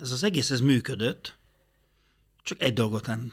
[0.00, 1.36] ez az egész ez működött,
[2.42, 3.32] csak egy dolgot nem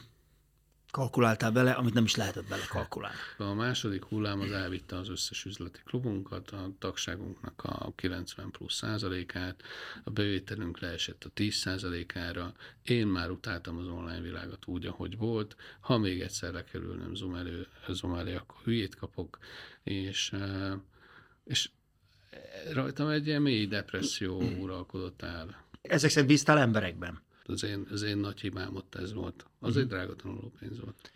[0.90, 3.16] kalkuláltál bele, amit nem is lehetett bele kalkulálni.
[3.38, 9.62] A második hullám az elvitte az összes üzleti klubunkat, a tagságunknak a 90 plusz százalékát,
[10.04, 12.54] a bevételünk leesett a 10 százalékára.
[12.82, 15.56] Én már utáltam az online világot úgy, ahogy volt.
[15.80, 19.38] Ha még egyszer lekerülnöm Zoom, elő, Zoom elé, akkor hülyét kapok,
[19.82, 20.32] és,
[21.44, 21.70] és
[22.72, 25.66] rajtam egy ilyen mély depresszió uralkodott el.
[25.82, 27.22] Ezek szerint bíztál emberekben?
[27.44, 29.46] Az én, az én nagy hibám ott ez volt.
[29.58, 29.82] Az uh-huh.
[29.82, 31.12] egy drága tanulópénz volt.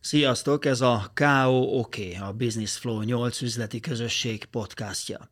[0.00, 5.28] Sziasztok, ez a KOOK, a Business Flow 8 üzleti közösség podcastja.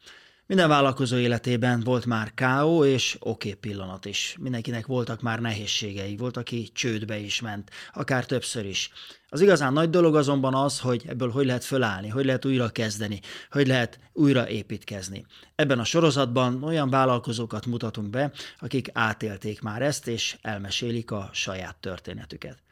[0.51, 4.37] Minden vállalkozó életében volt már KO és oké okay pillanat is.
[4.41, 8.91] Mindenkinek voltak már nehézségei, volt, aki csődbe is ment, akár többször is.
[9.29, 13.21] Az igazán nagy dolog azonban az, hogy ebből hogy lehet fölállni, hogy lehet újra kezdeni,
[13.51, 15.27] hogy lehet újra építkezni.
[15.55, 21.77] Ebben a sorozatban olyan vállalkozókat mutatunk be, akik átélték már ezt, és elmesélik a saját
[21.77, 22.63] történetüket.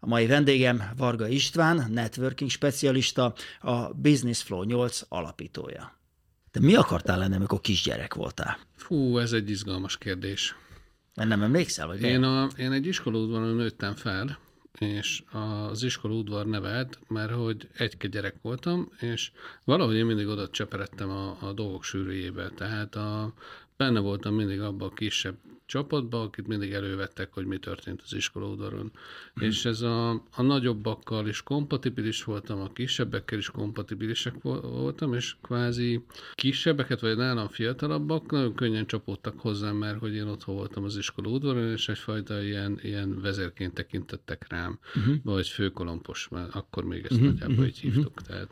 [0.00, 6.00] A mai vendégem Varga István, networking specialista, a Business Flow 8 alapítója.
[6.52, 8.58] De mi akartál lenni, amikor kisgyerek voltál?
[8.76, 10.56] Fú, ez egy izgalmas kérdés.
[11.14, 11.86] Mert nem emlékszel?
[11.86, 14.38] Vagy én, a, én egy iskolaudvaron nőttem fel,
[14.78, 19.30] és az iskola udvar nevelt, mert hogy egy gyerek voltam, és
[19.64, 22.48] valahogy én mindig oda cseperedtem a, a dolgok sűrűjébe.
[22.48, 23.32] Tehát a,
[23.76, 25.36] benne voltam mindig abban a kisebb
[25.72, 28.92] csapatba, akit mindig elővettek, hogy mi történt az iskolaudvaron.
[29.34, 29.46] Hmm.
[29.46, 36.04] És ez a, a nagyobbakkal is kompatibilis voltam, a kisebbekkel is kompatibilisek voltam, és kvázi
[36.34, 41.70] kisebbeket, vagy nálam fiatalabbak nagyon könnyen csapódtak hozzám, mert hogy én otthon voltam az iskolaudvaron,
[41.70, 45.16] és egyfajta ilyen, ilyen vezérként tekintettek rám, uh-huh.
[45.22, 47.26] vagy főkolompos, mert akkor még ezt uh-huh.
[47.28, 48.20] nagyjából így hívtuk.
[48.20, 48.26] Uh-huh.
[48.26, 48.48] Tehát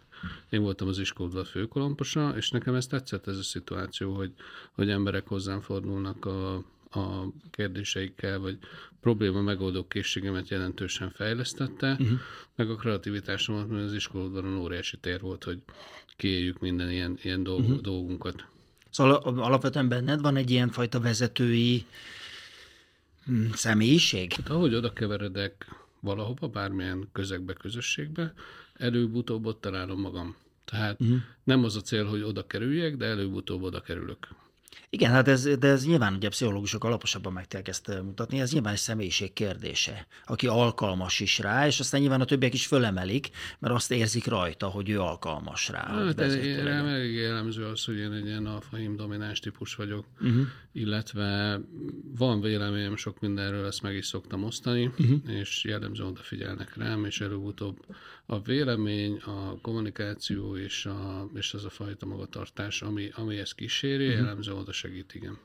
[0.51, 4.33] én voltam az iskoladva főkolomposa, és nekem ez tetszett ez a szituáció, hogy,
[4.73, 8.59] hogy emberek hozzám fordulnak a a kérdéseikkel, vagy
[9.01, 12.19] probléma megoldó készségemet jelentősen fejlesztette, uh-huh.
[12.55, 15.63] meg a kreativitásomat, mert az iskoladban óriási tér volt, hogy
[16.17, 17.81] kiéljük minden ilyen, ilyen dolg, uh-huh.
[17.81, 18.45] dolgunkat.
[18.91, 21.87] Szóval alapvetően benned van egy ilyen fajta vezetői
[23.25, 24.33] hm, személyiség?
[24.33, 25.67] Hát, ahogy oda keveredek
[26.01, 28.35] valahova, bármilyen közegbe, közösségbe,
[28.75, 30.37] előbb-utóbb ott találom magam.
[30.65, 31.19] Tehát uh-huh.
[31.45, 34.29] nem az a cél, hogy oda kerüljek, de előbb-utóbb oda kerülök.
[34.93, 38.73] Igen, hát ez, de ez nyilván ugye a pszichológusok alaposabban meg ezt mutatni, ez nyilván
[38.73, 43.75] egy személyiség kérdése, aki alkalmas is rá, és aztán nyilván a többiek is fölemelik, mert
[43.75, 45.87] azt érzik rajta, hogy ő alkalmas rá.
[45.87, 50.47] Hát én rám elég jellemző az, hogy én egy ilyen alfaim domináns típus vagyok, uh-huh.
[50.73, 51.61] illetve
[52.17, 55.21] van véleményem sok mindenről, ezt meg is szoktam osztani, uh-huh.
[55.27, 57.79] és jellemző odafigyelnek rám, és előbb-utóbb
[58.27, 64.07] a vélemény, a kommunikáció és, a, és az a fajta magatartás, ami, ami ezt kíséri,
[64.07, 64.21] uh-huh.
[64.21, 65.39] jellemző oda segít, igen.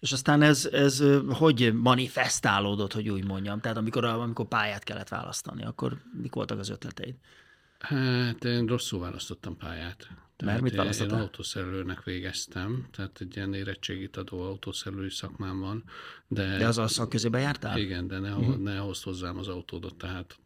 [0.00, 3.60] És aztán ez, ez hogy manifestálódott, hogy úgy mondjam?
[3.60, 7.14] Tehát amikor, amikor pályát kellett választani, akkor mik voltak az ötleteid?
[7.78, 10.08] Hát én rosszul választottam pályát.
[10.44, 11.16] Mert mit választottál?
[11.16, 15.84] Én autószerelőnek végeztem, tehát egy ilyen érettségit adó autószerelői szakmám van.
[16.28, 17.78] De, de az a szakközébe jártál?
[17.78, 18.56] Igen, de ne, uh-huh.
[18.56, 20.38] ne hozd hozzám az autódot, tehát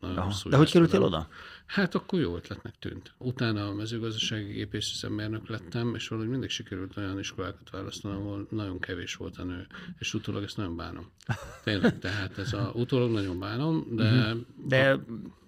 [0.45, 1.28] De hogy kerültél oda?
[1.67, 3.15] Hát akkor jó ötletnek tűnt.
[3.19, 9.15] Utána a mezőgazdasági gépészüzemmérnök lettem, és valahogy mindig sikerült olyan iskolákat választani, ahol nagyon kevés
[9.15, 9.67] volt a nő,
[9.99, 11.11] és utólag ezt nagyon bánom.
[11.65, 14.05] Tényleg, tehát ez a utólag nagyon bánom, de...
[14.05, 14.41] Uh-huh.
[14.67, 15.01] De a,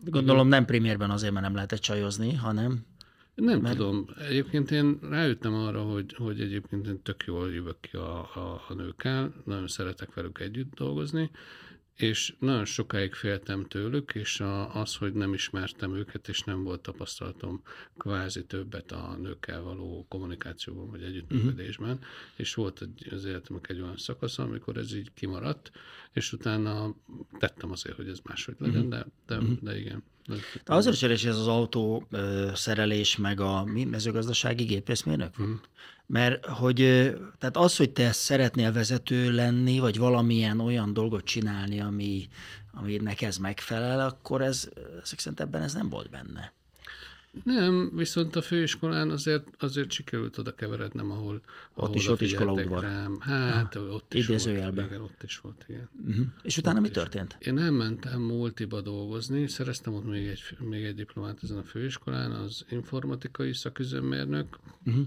[0.05, 2.85] gondolom nem primérben azért, mert nem lehetett csajozni, hanem...
[3.35, 3.77] Nem Mert...
[3.77, 4.07] tudom.
[4.29, 8.75] Egyébként én rájöttem arra, hogy, hogy egyébként én tök jól jövök ki a, a, a
[8.75, 11.31] nőkkel, nagyon szeretek velük együtt dolgozni,
[11.97, 16.81] és nagyon sokáig féltem tőlük, és a, az, hogy nem ismertem őket, és nem volt
[16.81, 17.63] tapasztalatom
[17.99, 22.07] kvázi többet a nőkkel való kommunikációban, vagy együttműködésben, uh-huh.
[22.37, 25.71] és volt egy, az életemnek egy olyan szakasz, amikor ez így kimaradt,
[26.13, 26.95] és utána
[27.39, 28.91] tettem azért, hogy ez máshogy legyen, uh-huh.
[28.91, 29.59] de, de, uh-huh.
[29.61, 30.03] de igen.
[30.65, 32.09] De azért is érdekes ez az autó
[32.55, 35.39] szerelés, meg a mi mezőgazdasági gépészmérnök?
[35.39, 35.55] Uh-huh.
[36.07, 36.77] Mert hogy,
[37.39, 42.29] tehát az, hogy te szeretnél vezető lenni, vagy valamilyen olyan dolgot csinálni, ami,
[42.73, 44.69] aminek ez megfelel, akkor ez,
[45.03, 46.53] ezek szerint ebben ez nem volt benne.
[47.45, 51.41] Nem, viszont a főiskolán azért, azért sikerült oda keverednem, ahol,
[51.75, 52.83] ahol ott is ott iskola udvar.
[52.83, 53.21] Rám.
[53.21, 54.47] Hát, ah, ott is volt.
[54.47, 55.89] Igen, ott is volt, igen.
[56.07, 56.27] Uh-huh.
[56.43, 56.95] És utána ott mi is.
[56.95, 57.37] történt?
[57.41, 62.31] Én nem mentem multiba dolgozni, szereztem ott még egy, még egy diplomát ezen a főiskolán,
[62.31, 65.05] az informatikai szaküzemmérnök, uh-huh.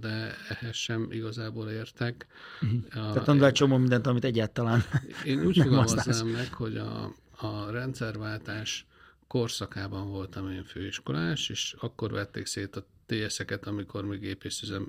[0.00, 2.26] de ehhez sem igazából értek.
[2.62, 2.80] Uh-huh.
[2.86, 4.82] A, Tehát tanulál csomó mindent, amit egyáltalán
[5.24, 8.86] Én úgy fogalmaznám meg, hogy a, a rendszerváltás
[9.28, 14.88] korszakában voltam én főiskolás, és akkor vették szét a TS-eket, amikor mi gépészüzem,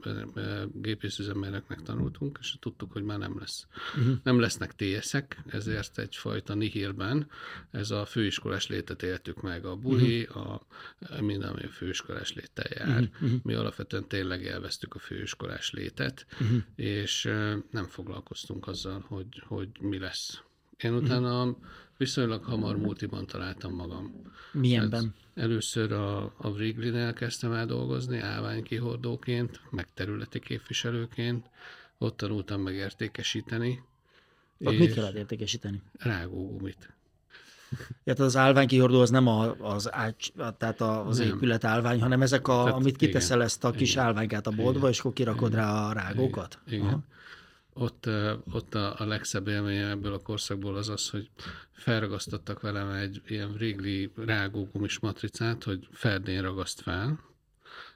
[0.74, 3.68] gépészüzemmérnöknek tanultunk, és tudtuk, hogy már nem lesz.
[3.98, 4.16] Uh-huh.
[4.24, 7.30] Nem lesznek TS-ek, ezért egyfajta nihilben
[7.72, 9.66] ez a főiskolás létet éltük meg.
[9.66, 10.52] A buli, uh-huh.
[10.52, 13.02] a, minden, ami a főiskolás léttel jár.
[13.02, 13.32] Uh-huh.
[13.44, 16.58] Mi alapvetően tényleg élveztük a főiskolás létet, uh-huh.
[16.76, 17.24] és
[17.72, 20.42] nem foglalkoztunk azzal, hogy, hogy mi lesz.
[20.78, 21.58] Én utána uh-huh
[22.00, 24.22] viszonylag hamar multiban találtam magam.
[24.52, 25.02] Milyenben?
[25.04, 31.46] Hát először a, a Wrigley-n elkezdtem el dolgozni, állványkihordóként, meg területi képviselőként.
[31.98, 33.84] Ott tanultam meg értékesíteni.
[34.60, 35.82] Ott mit kellett értékesíteni?
[35.98, 36.94] Rágógumit.
[38.04, 41.28] Tehát az állványkihordó az nem a, az, ágy, tehát az nem.
[41.28, 44.52] épület állvány, hanem ezek, a, tehát, amit kiteszel igen, ezt a kis igen, állványkát a
[44.52, 46.60] boltba, igen, és akkor kirakod igen, rá a rágókat?
[46.68, 46.80] Igen.
[46.80, 47.04] igen
[47.80, 48.10] ott,
[48.52, 51.30] ott a, a legszebb élménye ebből a korszakból az az, hogy
[51.72, 57.20] felragasztottak velem egy ilyen régli rágógumis matricát, hogy Ferdén ragaszt fel.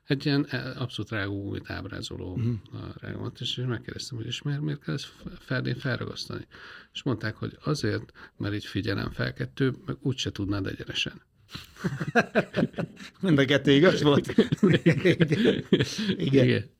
[0.03, 2.59] Egy ilyen e, abszolút rágógumit ábrázoló uh-huh.
[2.99, 6.47] rágómat, és megkérdeztem, hogy és miért, miért kell ezt Ferdén felragasztani?
[6.93, 11.21] És mondták, hogy azért, mert így figyelem fel kettő, meg úgyse tudnád egyenesen.
[13.21, 14.27] Mind a kettő igaz volt?
[14.61, 14.97] Igen.
[16.17, 16.45] Igen.
[16.45, 16.71] Igen.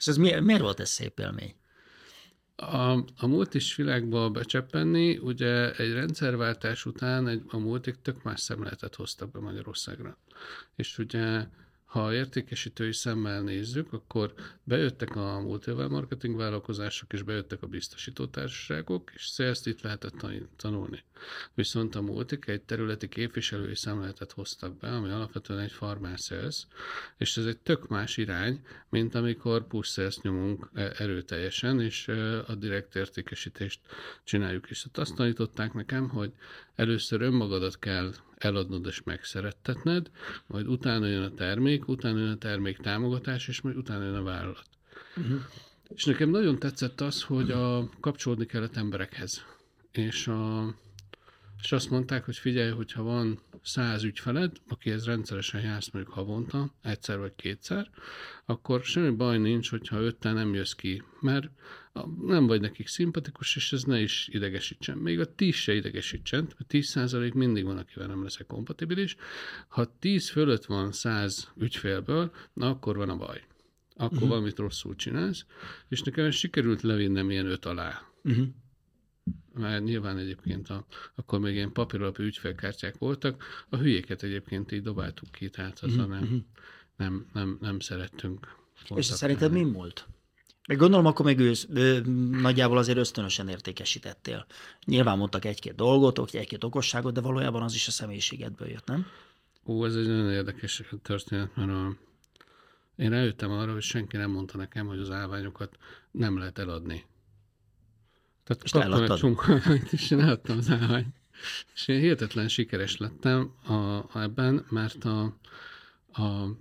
[0.00, 1.54] És ez miért, miért volt ez szép élmény?
[2.56, 8.94] A, a multis világba becseppenni, ugye egy rendszerváltás után egy, a multik tök más szemléletet
[8.94, 10.18] hoztak be Magyarországra.
[10.76, 11.46] És ugye
[11.90, 14.34] ha értékesítői szemmel nézzük, akkor
[14.64, 20.24] bejöttek a multilevel marketing vállalkozások, és bejöttek a biztosítótársaságok, és sales itt lehetett
[20.56, 21.04] tanulni.
[21.54, 26.66] Viszont a multik egy területi képviselői szemléletet hoztak be, ami alapvetően egy farmer sales,
[27.16, 32.08] és ez egy tök más irány, mint amikor push sales nyomunk e, erőteljesen, és
[32.46, 33.80] a direkt értékesítést
[34.24, 34.70] csináljuk.
[34.70, 36.32] És azt tanították nekem, hogy
[36.74, 38.12] először önmagadat kell
[38.44, 40.10] eladnod és megszerettetned,
[40.46, 44.22] majd utána jön a termék, utána jön a termék támogatás, és majd utána jön a
[44.22, 44.66] vállalat.
[45.16, 45.40] Uh-huh.
[45.94, 49.44] És nekem nagyon tetszett az, hogy a, kapcsolódni kellett emberekhez.
[49.92, 50.74] És, a,
[51.62, 57.18] és azt mondták, hogy figyelj, hogyha van száz ügyfeled, akihez rendszeresen jársz mondjuk havonta, egyszer
[57.18, 57.90] vagy kétszer,
[58.44, 61.50] akkor semmi baj nincs, hogyha öttel nem jössz ki, mert
[62.26, 64.98] nem vagy nekik szimpatikus, és ez ne is idegesítsen.
[64.98, 69.16] Még a 10 se idegesítsen, mert 10% mindig van, akivel nem leszek kompatibilis.
[69.68, 73.44] Ha 10 fölött van 100 ügyfélből, na akkor van a baj.
[73.94, 74.28] Akkor uh-huh.
[74.28, 75.44] valamit rosszul csinálsz,
[75.88, 78.02] és nekem sikerült levinnem ilyen öt alá.
[78.22, 78.46] Uh-huh.
[79.60, 85.32] Mert nyilván egyébként a, akkor még ilyen papíralapú ügyfélkártyák voltak, a hülyéket egyébként így dobáltuk
[85.32, 86.20] ki, tehát azzal uh-huh.
[86.20, 86.46] nem,
[86.96, 88.56] nem, nem, nem szerettünk.
[88.94, 90.06] És szerinted mi volt?
[90.68, 94.46] Meg gondolom, akkor még ősz, ő, nagyjából azért ösztönösen értékesítettél.
[94.84, 99.06] Nyilván mondtak egy-két dolgot, egy-két okosságot, de valójában az is a személyiségedből jött, nem?
[99.66, 101.96] Ó, ez egy nagyon érdekes történet, mert a,
[102.96, 105.76] én eljöttem arra, hogy senki nem mondta nekem, hogy az állványokat
[106.10, 107.04] nem lehet eladni.
[108.44, 109.40] Tehát és kaptam egy csomó
[109.90, 111.16] és én eladtam az állványt.
[111.74, 115.22] És én hihetetlen sikeres lettem a, a ebben, mert a,
[116.12, 116.56] a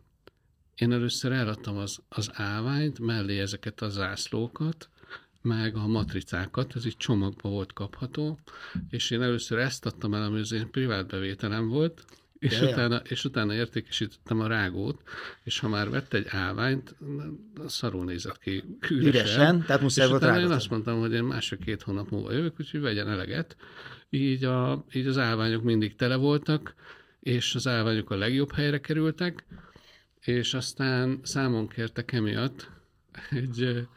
[0.76, 4.90] én először eladtam az, az állványt, mellé ezeket a zászlókat,
[5.42, 8.40] meg a matricákat, ez így csomagba volt kapható,
[8.90, 12.06] és én először ezt adtam el, ami az én privát bevételem volt,
[12.40, 15.02] és, ja, utána, és utána értékesítettem a rágót,
[15.44, 16.96] és ha már vett egy állványt,
[17.68, 19.08] szarul nézett ki üresen.
[19.08, 22.82] üresen tehát muszáj volt utána én azt mondtam, hogy én mások-két hónap múlva jövök, úgyhogy
[22.82, 23.56] vegyen eleget.
[24.10, 26.74] Így, a, így az állványok mindig tele voltak,
[27.20, 29.46] és az állványok a legjobb helyre kerültek,
[30.20, 32.70] és aztán számon kértek emiatt
[33.30, 33.88] egy,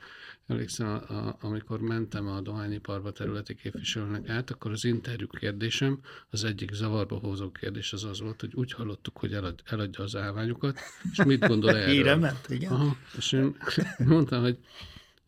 [0.47, 6.45] emlékszem, a, a, amikor mentem a dohányiparba területi képviselőnek át, akkor az interjú kérdésem, az
[6.45, 10.79] egyik zavarba hozó kérdés az az volt, hogy úgy hallottuk, hogy elad, eladja az állványokat,
[11.11, 11.95] és mit gondol erről?
[11.95, 12.73] Híre ment, igen.
[12.73, 13.57] Aha, és én
[13.99, 14.59] mondtam, hogy,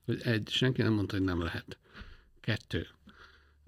[0.05, 1.79] hogy egy, senki nem mondta, hogy nem lehet.
[2.41, 2.87] Kettő,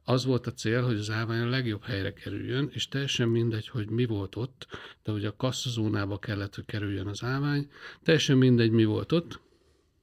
[0.08, 3.90] az volt a cél, hogy az állvány a legjobb helyre kerüljön, és teljesen mindegy, hogy
[3.90, 4.66] mi volt ott,
[5.02, 7.70] de hogy a kasszazónába kellett, hogy kerüljön az állvány,
[8.02, 9.40] teljesen mindegy, mi volt ott,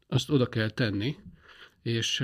[0.07, 1.15] azt oda kell tenni,
[1.83, 2.23] és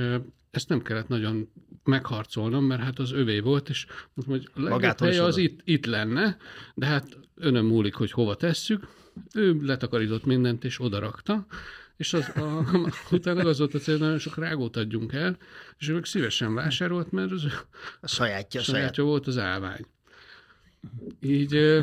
[0.51, 1.49] ezt nem kellett nagyon
[1.83, 5.85] megharcolnom, mert hát az övé volt, és mondtam, hogy a legjobb helye az itt, itt
[5.85, 6.37] lenne,
[6.75, 8.87] de hát önöm múlik, hogy hova tesszük.
[9.33, 11.45] Ő letakarított mindent, és odarakta,
[11.97, 12.65] és az, a,
[13.11, 15.37] utána az volt a cél, nagyon sok rágót adjunk el,
[15.77, 17.43] és ő meg szívesen vásárolt, mert az
[18.01, 18.95] a sajátja, sajátja saját.
[18.95, 19.85] volt az állvány.
[21.21, 21.81] Így,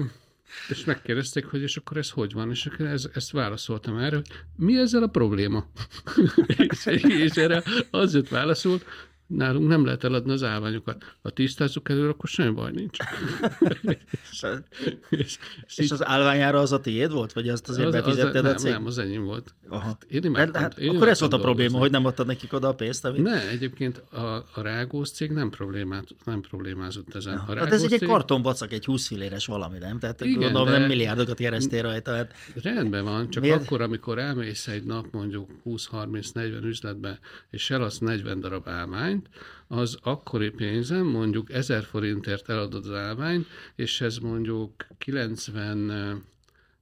[0.69, 4.27] és megkérdezték, hogy és akkor ez hogy van, és ez, ezt válaszoltam erre, hogy
[4.57, 5.67] mi ezzel a probléma?
[6.69, 8.85] és, és erre az jött válaszolt,
[9.27, 11.05] nálunk nem lehet eladni az állványokat.
[11.23, 12.99] Ha tisztázzuk előre, akkor semmi baj nincs.
[15.11, 18.53] és, és, és az állványára az a tiéd volt, vagy azt azért az, befizetted az,
[18.53, 18.73] a cég?
[18.73, 19.55] Nem, az enyém volt.
[19.69, 19.99] Aha.
[20.09, 22.75] Én hát, hát, én akkor ez volt a probléma, hogy nem adtad nekik oda a
[22.75, 23.05] pénzt?
[23.05, 23.23] Amit...
[23.23, 27.37] Ne, egyébként a, a Rágós cég nem, problémát, nem problémázott ezen.
[27.37, 28.03] A hát ez egy, cég...
[28.03, 29.99] egy kartonbacak, egy 20 filéres valami, nem?
[29.99, 30.79] Tehát Igen, gondolom, de...
[30.79, 32.15] nem milliárdokat kerestél rajta.
[32.15, 32.35] Hát...
[32.63, 33.63] Rendben van, csak Miért?
[33.63, 37.19] akkor, amikor elmész egy nap mondjuk 20-30-40 üzletbe,
[37.51, 38.67] és eladsz 40 darab
[39.17, 39.29] állványt,
[39.69, 46.23] az akkori pénzem, mondjuk 1000 forintért eladod az állványt, és ez mondjuk 90,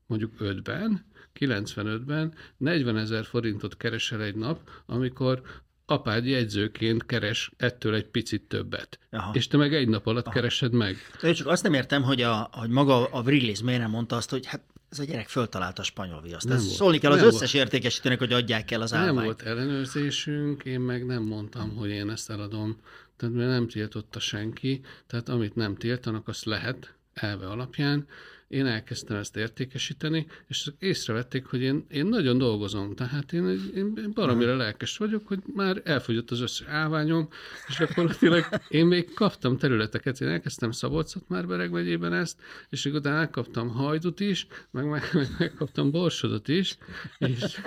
[0.06, 1.04] mondjuk 5-ben,
[1.40, 5.42] 95-ben 40 ezer forintot keresel egy nap, amikor
[5.86, 8.98] apád jegyzőként keres ettől egy picit többet.
[9.10, 9.34] Aha.
[9.34, 10.34] És te meg egy nap alatt Aha.
[10.34, 10.96] keresed meg.
[11.20, 14.30] De csak azt nem értem, hogy, a, hogy maga a Brillis miért nem mondta azt,
[14.30, 14.62] hogy hát
[14.94, 16.48] ez a gyerek föltalálta a spanyol viaszt.
[16.48, 16.70] Nem volt.
[16.70, 17.64] Szólni kell az nem összes volt.
[17.64, 19.14] értékesítőnek, hogy adják el az állványt.
[19.14, 22.76] Nem volt ellenőrzésünk, én meg nem mondtam, hogy én ezt eladom.
[23.16, 28.06] Tehát mert nem tiltotta senki, tehát amit nem tiltanak, azt lehet elve alapján,
[28.48, 34.56] én elkezdtem ezt értékesíteni, és észrevették, hogy én, én nagyon dolgozom, tehát én, én baromira
[34.56, 37.28] lelkes vagyok, hogy már elfogyott az összes állványom,
[37.68, 43.16] és gyakorlatilag én még kaptam területeket, én elkezdtem Szabolcsot már Bereg megyében ezt, és utána
[43.16, 46.78] elkaptam Hajdut is, meg, meg, meg megkaptam Borsodot is,
[47.18, 47.60] és,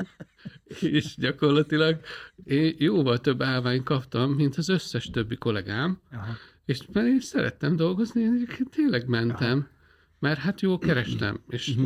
[0.80, 2.00] és gyakorlatilag
[2.44, 6.38] én jóval több állványt kaptam, mint az összes többi kollégám, Aha.
[6.66, 9.58] és mert én szerettem dolgozni, én tényleg mentem.
[9.58, 9.76] Aha
[10.20, 11.86] mert hát jól kerestem, és mhm.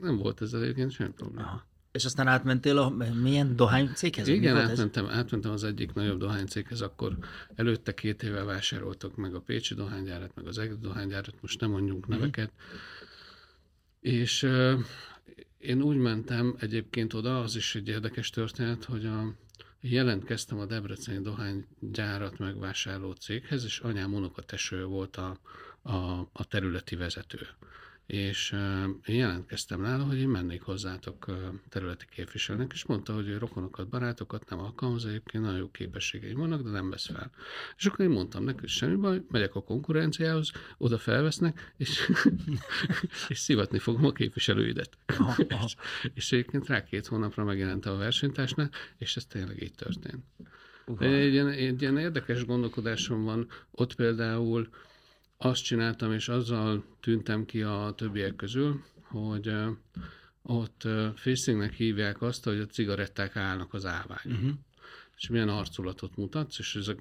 [0.00, 1.46] nem volt ez egyébként semmi probléma.
[1.46, 1.70] Aha.
[1.92, 4.28] És aztán átmentél a milyen dohány céghez?
[4.28, 7.18] Igen, átmentem, átmentem az egyik nagyobb dohány céghez, akkor
[7.54, 12.00] előtte két éve vásároltak meg a Pécsi dohánygyárat, meg az Egri dohánygyárat, most nem mondjunk
[12.00, 12.18] uh-huh.
[12.18, 12.52] neveket.
[14.00, 14.78] És uh,
[15.58, 19.34] én úgy mentem egyébként oda, az is egy érdekes történet, hogy a,
[19.80, 25.38] jelentkeztem a Debreceni dohánygyárat megvásárló céghez, és anyám unokateső volt a,
[25.82, 27.38] a, a területi vezető.
[28.06, 28.52] És
[29.04, 31.26] én jelentkeztem nála, hogy én mennék hozzátok
[31.68, 36.62] területi képviselőnek, és mondta, hogy ő rokonokat, barátokat nem alkalmaz, egyébként nagyon jó képességeim vannak,
[36.62, 37.30] de nem vesz fel.
[37.76, 42.10] És akkor én mondtam neki, hogy semmi baj, megyek a konkurenciához, oda felvesznek, és,
[43.28, 44.98] és szivatni fogom a képviselőidet.
[45.64, 45.74] és,
[46.14, 50.24] és egyébként rá két hónapra megjelent a versenytársnál, és ez tényleg így történt.
[50.86, 51.14] Uh-huh.
[51.14, 54.68] Egy, ilyen, egy ilyen érdekes gondolkodásom van, ott például
[55.44, 59.52] azt csináltam, és azzal tűntem ki a többiek közül, hogy
[60.42, 64.38] ott facingnek hívják azt, hogy a cigaretták állnak az állványon.
[64.38, 64.50] Uh-huh.
[65.16, 66.98] És milyen arculatot mutatsz, és ezek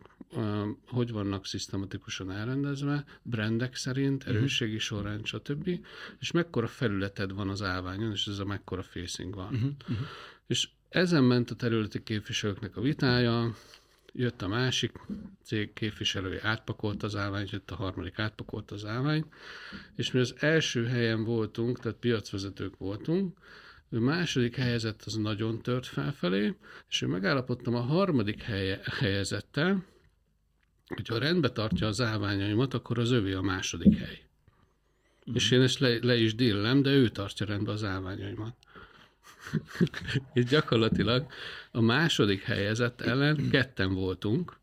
[0.88, 4.36] hogy vannak szisztematikusan elrendezve, brandek szerint, mhm.
[4.36, 5.80] erősségi sorrend, stb.
[6.20, 9.54] És mekkora felületed van az állványon, és ez a mekkora facing van.
[9.54, 9.72] Uh-huh.
[9.90, 10.08] Uh-huh.
[10.48, 13.56] És ezen ment a területi képviselőknek a vitája,
[14.14, 14.92] jött a másik
[15.44, 19.26] cég képviselője, átpakolt az állványt, jött a harmadik, átpakolt az állványt,
[19.96, 23.38] és mi az első helyen voltunk, tehát piacvezetők voltunk,
[23.90, 26.56] ő második helyezett az nagyon tört felfelé,
[26.90, 29.86] és ő megállapodtam a harmadik helye, helyezettel,
[30.88, 34.22] hogyha rendbe tartja az állványaimat, akkor az övé a második hely.
[35.32, 35.34] Mm.
[35.34, 38.56] És én ezt le, le is dillem, de ő tartja rendbe az állványaimat.
[40.34, 41.26] és gyakorlatilag
[41.72, 44.60] a második helyezett ellen ketten voltunk,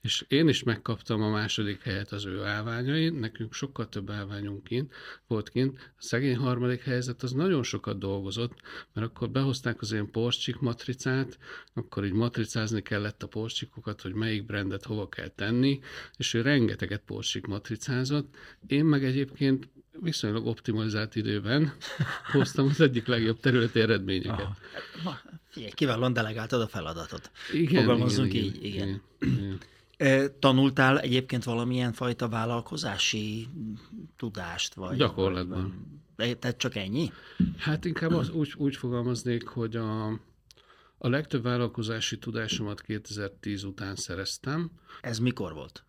[0.00, 4.94] és én is megkaptam a második helyet az ő állványain, nekünk sokkal több állványunk kint,
[5.26, 5.92] volt kint.
[5.96, 8.60] A szegény harmadik helyzet az nagyon sokat dolgozott,
[8.92, 11.38] mert akkor behozták az én porcsik matricát,
[11.74, 15.80] akkor így matricázni kellett a porcsikokat, hogy melyik brandet hova kell tenni,
[16.16, 18.36] és ő rengeteget porcsik matricázott.
[18.66, 21.72] Én meg egyébként viszonylag optimalizált időben
[22.32, 24.48] hoztam az egyik legjobb területi eredményeket.
[25.04, 25.18] Aha.
[25.48, 27.30] Figyelj, kiválóan delegáltad a feladatot.
[27.52, 29.02] Igen, Fogalmazzunk igen, így, igen.
[29.20, 29.58] igen.
[29.98, 30.30] igen.
[30.40, 33.48] Tanultál egyébként valamilyen fajta vállalkozási
[34.16, 34.74] tudást?
[34.74, 35.86] Vagy, Gyakorlatban.
[36.16, 37.12] Vagy, tehát csak ennyi?
[37.56, 40.06] Hát inkább az, úgy, úgy fogalmaznék, hogy a,
[40.98, 44.70] a legtöbb vállalkozási tudásomat 2010 után szereztem.
[45.00, 45.84] Ez mikor volt?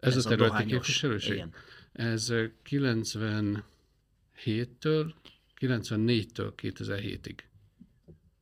[0.00, 1.32] Ez, Ez a területi képviselőség?
[1.32, 1.52] Igen.
[1.92, 2.32] Ez
[2.68, 3.62] 97-től,
[5.60, 7.38] 94-től 2007-ig.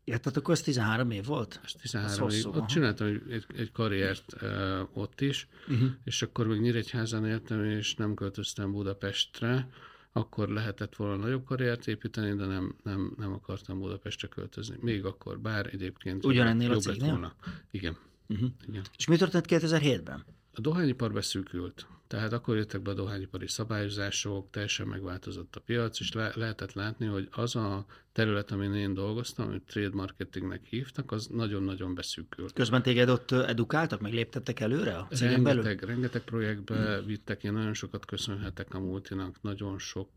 [0.04, 1.61] Ja, tehát akkor ez 13 év volt?
[1.64, 2.47] Ez 13 ez év.
[2.47, 2.66] Ott aha.
[2.66, 5.88] csináltam egy, egy karriert uh, ott is, uh-huh.
[6.04, 9.69] és akkor még Nyíregyházan éltem, és nem költöztem Budapestre,
[10.12, 14.76] akkor lehetett volna nagyobb karriert építeni, de nem, nem, nem akartam Budapestre költözni.
[14.80, 17.11] Még akkor, bár egyébként Ugyanennél a cégnél?
[17.11, 17.35] volna.
[17.71, 17.97] Igen.
[18.28, 18.50] Uh-huh.
[18.69, 18.83] Igen.
[18.97, 20.25] És mi történt 2007-ben?
[20.52, 21.87] A dohányipar beszűkült.
[22.07, 27.07] Tehát akkor jöttek be a dohányipari szabályozások, teljesen megváltozott a piac, és le- lehetett látni,
[27.07, 32.52] hogy az a terület, amin én dolgoztam, amit trade marketingnek hívtak, az nagyon-nagyon beszűkült.
[32.52, 35.62] Közben téged ott edukáltak, meg léptettek előre a cégen belül?
[35.62, 37.07] Rengeteg, rengeteg projektbe hmm.
[37.07, 40.11] vittek, én nagyon sokat köszönhetek a multinak, nagyon sok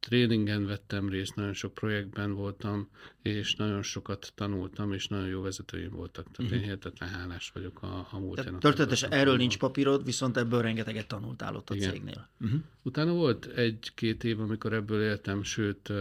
[0.00, 2.88] tréningen vettem részt, nagyon sok projektben voltam,
[3.22, 6.24] és nagyon sokat tanultam, és nagyon jó vezetőim voltak.
[6.24, 6.56] Tehát uh-huh.
[6.56, 8.60] én hihetetlen hálás vagyok a, a múltjának.
[8.60, 11.90] Történetesen erről nincs papírod, viszont ebből rengeteget tanultál ott a Igen.
[11.90, 12.28] cégnél.
[12.40, 12.60] Uh-huh.
[12.82, 15.92] Utána volt egy-két év, amikor ebből éltem, sőt,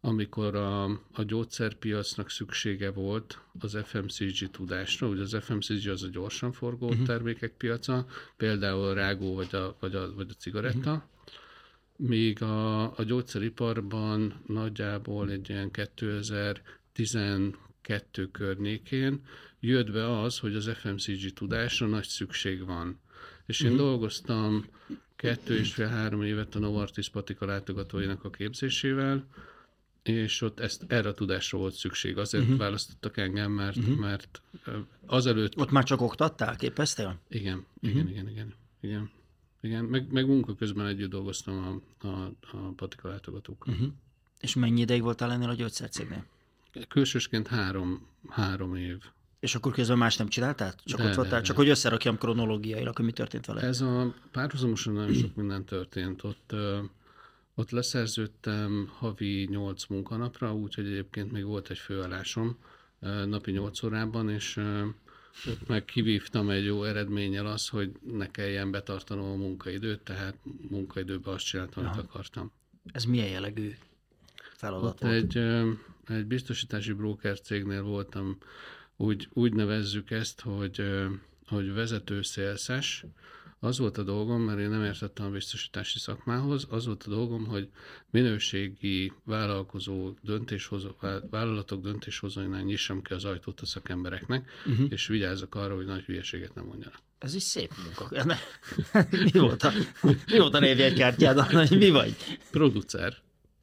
[0.00, 6.52] amikor a, a gyógyszerpiacnak szüksége volt az FMCG tudásra, ugye az FMCG az a gyorsan
[6.52, 7.06] forgó uh-huh.
[7.06, 8.06] termékek piaca,
[8.36, 11.16] például a rágó vagy a, vagy a, vagy a cigaretta, uh-huh
[12.00, 19.20] míg a, a gyógyszeriparban nagyjából egy ilyen 2012 környékén
[19.60, 23.00] jött be az, hogy az FMCG tudásra nagy szükség van.
[23.46, 23.86] És én uh-huh.
[23.86, 24.66] dolgoztam
[25.16, 29.26] kettő és fél-három évet a Novartis patika látogatóinak a képzésével,
[30.02, 32.18] és ott ezt, erre a tudásra volt szükség.
[32.18, 32.58] Azért uh-huh.
[32.58, 33.98] választottak engem, mert, uh-huh.
[33.98, 34.42] mert
[35.06, 35.56] azelőtt...
[35.56, 37.20] Ott már csak oktattál, képeztél?
[37.28, 37.90] Igen, uh-huh.
[37.90, 38.54] igen, igen, igen.
[38.80, 39.10] Igen,
[39.68, 43.74] meg, meg munka közben együtt dolgoztam a, a, a patika látogatókkal.
[43.74, 43.88] Uh-huh.
[44.40, 46.24] És mennyi ideig voltál ennél a gyógyszercégnél?
[46.88, 48.98] Külsősként három, három év.
[49.40, 50.74] És akkor közben más nem csináltál?
[50.84, 51.40] Csak de, ott voltál?
[51.40, 51.62] De, csak de.
[51.62, 53.60] hogy összerakjam kronológiailag, hogy mi történt vele?
[53.60, 56.22] Ez a párhuzamosan nagyon sok minden történt.
[56.22, 56.54] Ott,
[57.54, 62.56] ott leszerződtem havi nyolc munkanapra, úgyhogy egyébként még volt egy főállásom
[63.26, 64.60] napi nyolc órában, és
[65.48, 70.34] ott meg kivívtam egy jó eredménnyel az, hogy ne kelljen betartanom a munkaidőt, tehát
[70.68, 72.52] munkaidőben azt csináltam, amit akartam.
[72.92, 73.74] Ez milyen jellegű
[74.56, 75.14] feladat Ott volt?
[75.14, 75.36] Egy,
[76.06, 78.38] egy biztosítási broker cégnél voltam,
[78.96, 80.82] úgy, úgy nevezzük ezt, hogy,
[81.46, 83.04] hogy vezető szélszes,
[83.60, 87.46] az volt a dolgom, mert én nem értettem a biztosítási szakmához, az volt a dolgom,
[87.46, 87.68] hogy
[88.10, 90.88] minőségi vállalkozó döntéshozó,
[91.30, 94.86] vállalatok döntéshozóinál nyissam ki az ajtót a szakembereknek, uh-huh.
[94.90, 96.98] és vigyázzak arra, hogy nagy hülyeséget nem mondjanak.
[97.18, 98.24] Ez is szép munka.
[99.32, 99.72] mi volt a,
[100.02, 101.70] mi volt a névjegykártyád?
[101.70, 102.16] Mi vagy?
[102.50, 103.16] Producer.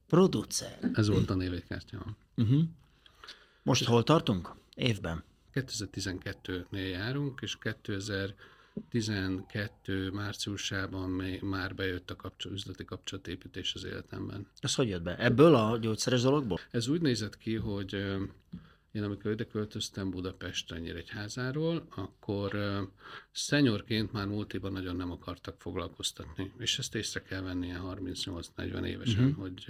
[0.07, 0.79] Producer.
[0.93, 2.05] Ez volt a névjegykártya.
[2.35, 2.61] Uh-huh.
[3.63, 4.55] Most hol tartunk?
[4.75, 5.23] Évben?
[5.53, 8.35] 2012-nél járunk, és 2000
[8.90, 11.09] 12 márciusában
[11.42, 14.48] már bejött a kapcsol, üzleti kapcsolatépítés az életemben.
[14.59, 15.18] Ez hogy jött be?
[15.18, 16.59] Ebből a gyógyszeres dologból?
[16.72, 17.94] Ez úgy nézett ki, hogy
[18.96, 22.57] én amikor ide költöztem Budapestre Nyíregyházáról, akkor
[23.31, 26.53] szenyorként már multiban nagyon nem akartak foglalkoztatni.
[26.57, 29.42] És ezt észre kell venni ilyen 38-40 évesen, uh-huh.
[29.42, 29.66] hogy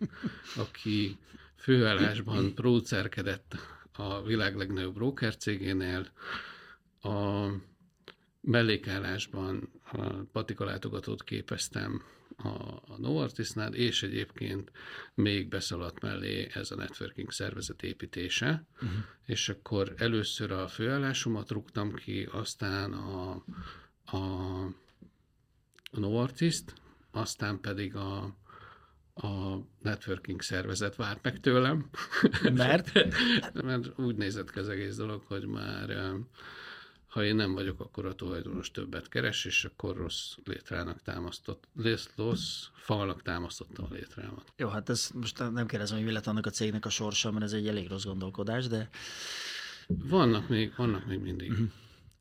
[0.56, 1.18] aki
[1.56, 3.56] főállásban producerkedett
[3.92, 6.08] a világ legnagyobb broker cégénél,
[7.04, 7.50] a
[8.40, 12.02] mellékállásban a patikalátogatót képeztem
[12.36, 12.48] a,
[12.86, 14.70] a Novartisnál, és egyébként
[15.14, 18.90] még beszaladt mellé ez a networking szervezet építése, uh-huh.
[19.26, 23.44] és akkor először a főállásomat rúgtam ki, aztán a,
[24.04, 24.16] a,
[25.90, 26.74] a Novartist,
[27.10, 28.36] aztán pedig a,
[29.14, 31.90] a networking szervezet várt meg tőlem.
[32.52, 32.92] Mert?
[33.64, 36.14] Mert úgy nézett ki az egész dolog, hogy már
[37.14, 41.68] ha én nem vagyok, akkor a tulajdonos többet keres, és akkor rossz létrának támasztott,
[42.16, 44.52] rossz falnak támasztotta a létrámat.
[44.56, 47.44] Jó, hát ez most nem kérdezem, hogy mi lett annak a cégnek a sorsa, mert
[47.44, 48.88] ez egy elég rossz gondolkodás, de...
[49.86, 51.50] Vannak még, vannak még mindig.
[51.50, 51.68] Uh-huh.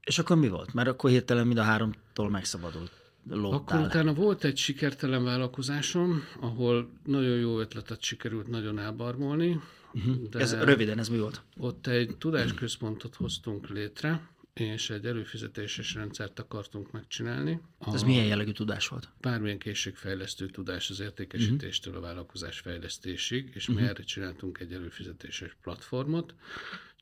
[0.01, 0.73] És akkor mi volt?
[0.73, 2.91] Mert akkor hirtelen mind a háromtól megszabadult.
[3.29, 3.57] Lóttál.
[3.57, 9.59] Akkor utána volt egy sikertelen vállalkozásom, ahol nagyon jó ötletet sikerült nagyon elbarmolni.
[9.93, 10.29] Uh-huh.
[10.29, 11.41] De ez röviden, ez mi volt?
[11.57, 17.61] Ott egy tudásközpontot hoztunk létre, és egy előfizetéses rendszert akartunk megcsinálni.
[17.93, 19.09] Ez a milyen jellegű tudás volt?
[19.21, 23.83] Bármilyen készségfejlesztő tudás az értékesítéstől a vállalkozás fejlesztésig, és uh-huh.
[23.83, 26.33] mi erre csináltunk egy előfizetéses platformot,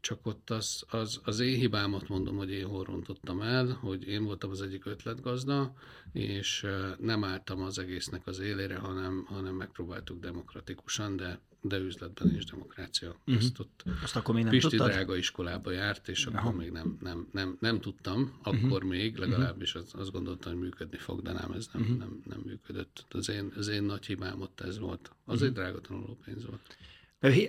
[0.01, 4.23] csak ott az, az, az én hibámat mondom, hogy én hol rontottam el, hogy én
[4.23, 5.73] voltam az egyik ötletgazda,
[6.11, 6.65] és
[6.97, 13.09] nem álltam az egésznek az élére, hanem, hanem megpróbáltuk demokratikusan, de de üzletben is demokrácia.
[13.09, 13.35] Uh-huh.
[13.35, 14.89] Ezt ott Azt akkor még nem Pisti tudtad?
[14.89, 16.37] drága iskolába járt, és Aha.
[16.37, 18.83] akkor még nem, nem, nem, nem tudtam, akkor uh-huh.
[18.83, 21.97] még legalábbis az, azt gondoltam, hogy működni fog, de nem, ez nem, uh-huh.
[21.97, 23.05] nem, nem működött.
[23.09, 25.11] Az én, az én nagy hibám ott ez volt.
[25.25, 25.47] Az uh-huh.
[25.47, 26.77] egy drága tanulópénz volt.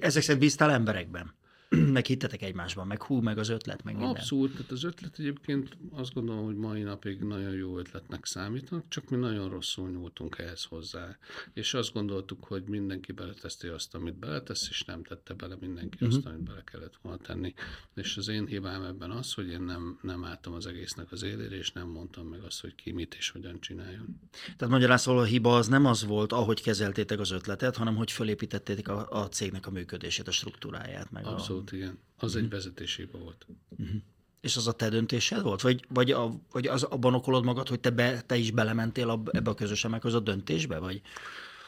[0.00, 1.34] Ezek szerint bíztál emberekben?
[1.96, 4.10] meg hittetek egymásban, meg hú, meg az ötlet, meg minden.
[4.10, 9.08] Abszolút, tehát az ötlet egyébként azt gondolom, hogy mai napig nagyon jó ötletnek számítanak, csak
[9.08, 11.16] mi nagyon rosszul nyúltunk ehhez hozzá.
[11.52, 16.16] És azt gondoltuk, hogy mindenki beleteszti azt, amit beletesz, és nem tette bele mindenki uh-huh.
[16.16, 17.54] azt, amit bele kellett volna tenni.
[17.94, 21.56] És az én hibám ebben az, hogy én nem, nem álltam az egésznek az élére,
[21.56, 24.20] és nem mondtam meg azt, hogy ki mit és hogyan csináljon.
[24.56, 28.10] Tehát magyarán szóval a hiba az nem az volt, ahogy kezeltétek az ötletet, hanem hogy
[28.10, 31.10] fölépítettétek a, a cégnek a működését, a struktúráját.
[31.10, 31.61] Meg Abszolút.
[31.61, 31.98] A Abszolút, igen.
[32.18, 32.52] Az egy mhm.
[32.52, 33.46] vezetésébe volt.
[33.68, 33.96] Uh-huh.
[34.40, 35.60] És az a te döntésed volt?
[35.60, 39.22] Vagy, vagy, a, vagy az, abban okolod magad, hogy te, be, te is belementél a,
[39.30, 40.78] ebbe a közös a döntésbe?
[40.78, 41.00] Vagy?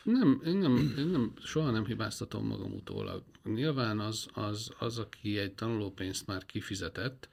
[0.02, 3.22] Nem, én nem, én nem, soha nem hibáztatom magam utólag.
[3.44, 7.28] Nyilván az, az, az, aki egy tanulópénzt már kifizetett,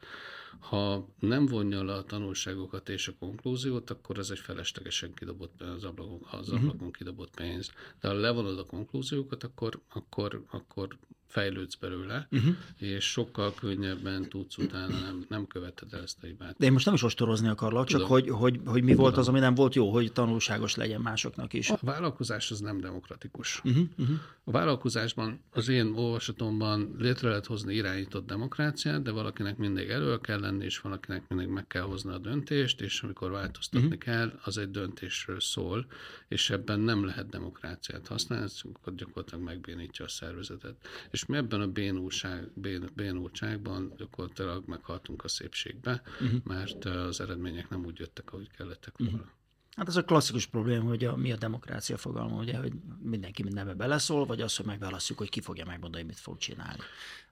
[0.60, 5.84] ha nem vonja le a tanulságokat és a konklúziót, akkor ez egy feleslegesen kidobott, az
[5.84, 6.56] ablakon, az mhm.
[6.56, 6.92] ablakon uh-huh.
[6.92, 7.72] kidobott pénz.
[8.02, 10.98] De ha levonod a konklúziókat, akkor, akkor, akkor
[11.32, 12.56] fejlődsz belőle, uh-huh.
[12.78, 16.56] és sokkal könnyebben tudsz utána nem, nem követed el ezt a hibát.
[16.58, 19.20] De én most nem is ostorozni akarlak, csak hogy, hogy, hogy mi volt Tudom.
[19.20, 21.70] az, ami nem volt jó, hogy tanulságos legyen másoknak is.
[21.70, 23.62] A vállalkozás az nem demokratikus.
[23.64, 24.16] Uh-huh, uh-huh.
[24.44, 30.40] A vállalkozásban az én olvasatomban létre lehet hozni irányított demokráciát, de valakinek mindig elő kell
[30.40, 34.02] lenni, és valakinek mindig meg kell hozni a döntést, és amikor változtatni uh-huh.
[34.02, 35.86] kell, az egy döntésről szól,
[36.28, 38.62] és ebben nem lehet demokráciát használni, ez
[38.96, 40.76] gyakorlatilag megbénítja a szervezetet.
[41.12, 46.40] És és mi ebben a bénulság, bén, bénultságban gyakorlatilag meghaltunk a szépségbe, uh-huh.
[46.44, 49.14] mert az eredmények nem úgy jöttek, ahogy kellettek volna.
[49.14, 49.30] Uh-huh.
[49.76, 53.74] Hát ez a klasszikus probléma, hogy a, mi a demokrácia fogalma, ugye, hogy mindenki mindenbe
[53.74, 56.80] beleszól, vagy az, hogy megválasztjuk, hogy ki fogja megmondani, mit fog csinálni.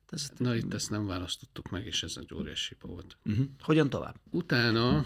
[0.09, 3.17] Ez, Na itt ezt nem választottuk meg, és ez egy óriási volt.
[3.25, 3.45] Uh-huh.
[3.59, 4.15] Hogyan tovább?
[4.31, 5.05] Utána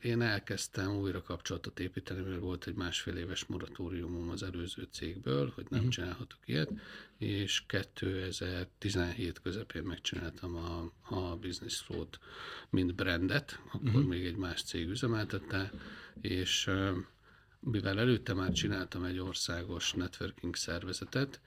[0.00, 5.66] én elkezdtem újra kapcsolatot építeni, mert volt egy másfél éves moratóriumom az előző cégből, hogy
[5.68, 5.94] nem uh-huh.
[5.94, 6.70] csinálhatok ilyet,
[7.18, 12.18] és 2017 közepén megcsináltam a, a Business Flow-t,
[12.70, 14.04] mint brandet, akkor uh-huh.
[14.04, 15.72] még egy más cég üzemeltette,
[16.20, 16.70] és
[17.60, 21.40] mivel előtte már csináltam egy országos networking szervezetet,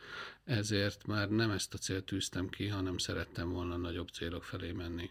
[0.43, 5.09] ezért már nem ezt a célt tűztem ki, hanem szerettem volna nagyobb célok felé menni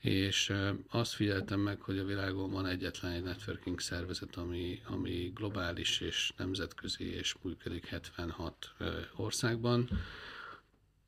[0.00, 0.52] és
[0.88, 6.32] azt figyeltem meg, hogy a világon van egyetlen egy networking szervezet, ami, ami globális és
[6.36, 8.74] nemzetközi, és működik 76
[9.16, 9.88] országban.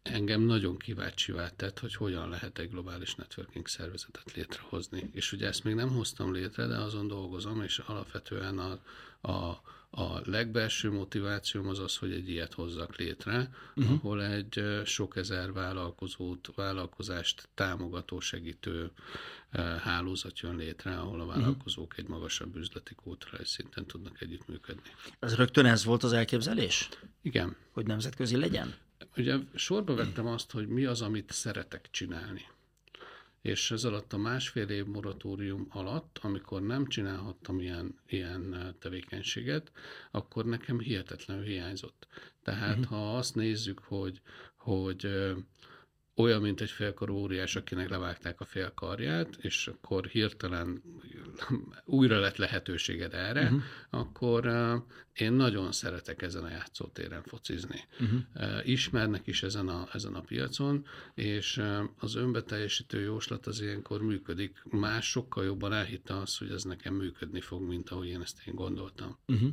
[0.03, 5.11] Engem nagyon kíváncsi tett, hogy hogyan lehet egy globális networking szervezetet létrehozni.
[5.12, 8.81] És ugye ezt még nem hoztam létre, de azon dolgozom, és alapvetően a,
[9.29, 13.94] a a legbelső motivációm az az, hogy egy ilyet hozzak létre, uh-huh.
[13.94, 18.90] ahol egy sok ezer vállalkozót, vállalkozást támogató, segítő
[19.83, 21.33] hálózat jön létre, ahol a mhm.
[21.35, 24.90] vállalkozók egy magasabb üzleti kulturális szinten tudnak együttműködni.
[25.18, 26.88] Ez rögtön ez volt az elképzelés?
[27.22, 27.57] Igen.
[27.70, 28.74] Hogy nemzetközi legyen?
[29.16, 32.46] Ugye sorba vettem azt, hogy mi az, amit szeretek csinálni
[33.42, 39.72] és ez alatt a másfél év moratórium alatt, amikor nem csinálhattam ilyen, ilyen tevékenységet,
[40.11, 42.07] akkor nekem hihetetlenül hiányzott.
[42.42, 42.90] Tehát uh-huh.
[42.90, 44.20] ha azt nézzük, hogy,
[44.57, 45.09] hogy
[46.16, 50.82] olyan, mint egy félkarú óriás, akinek levágták a félkarját, és akkor hirtelen
[51.84, 53.62] újra lett lehetőséged erre, uh-huh.
[53.90, 57.84] akkor uh, én nagyon szeretek ezen a játszótéren focizni.
[58.00, 58.20] Uh-huh.
[58.34, 64.02] Uh, ismernek is ezen a, ezen a piacon, és uh, az önbeteljesítő jóslat az ilyenkor
[64.02, 64.62] működik.
[64.70, 68.54] Más sokkal jobban elhitte azt, hogy ez nekem működni fog, mint ahogy én ezt én
[68.54, 69.18] gondoltam.
[69.26, 69.50] Uh-huh.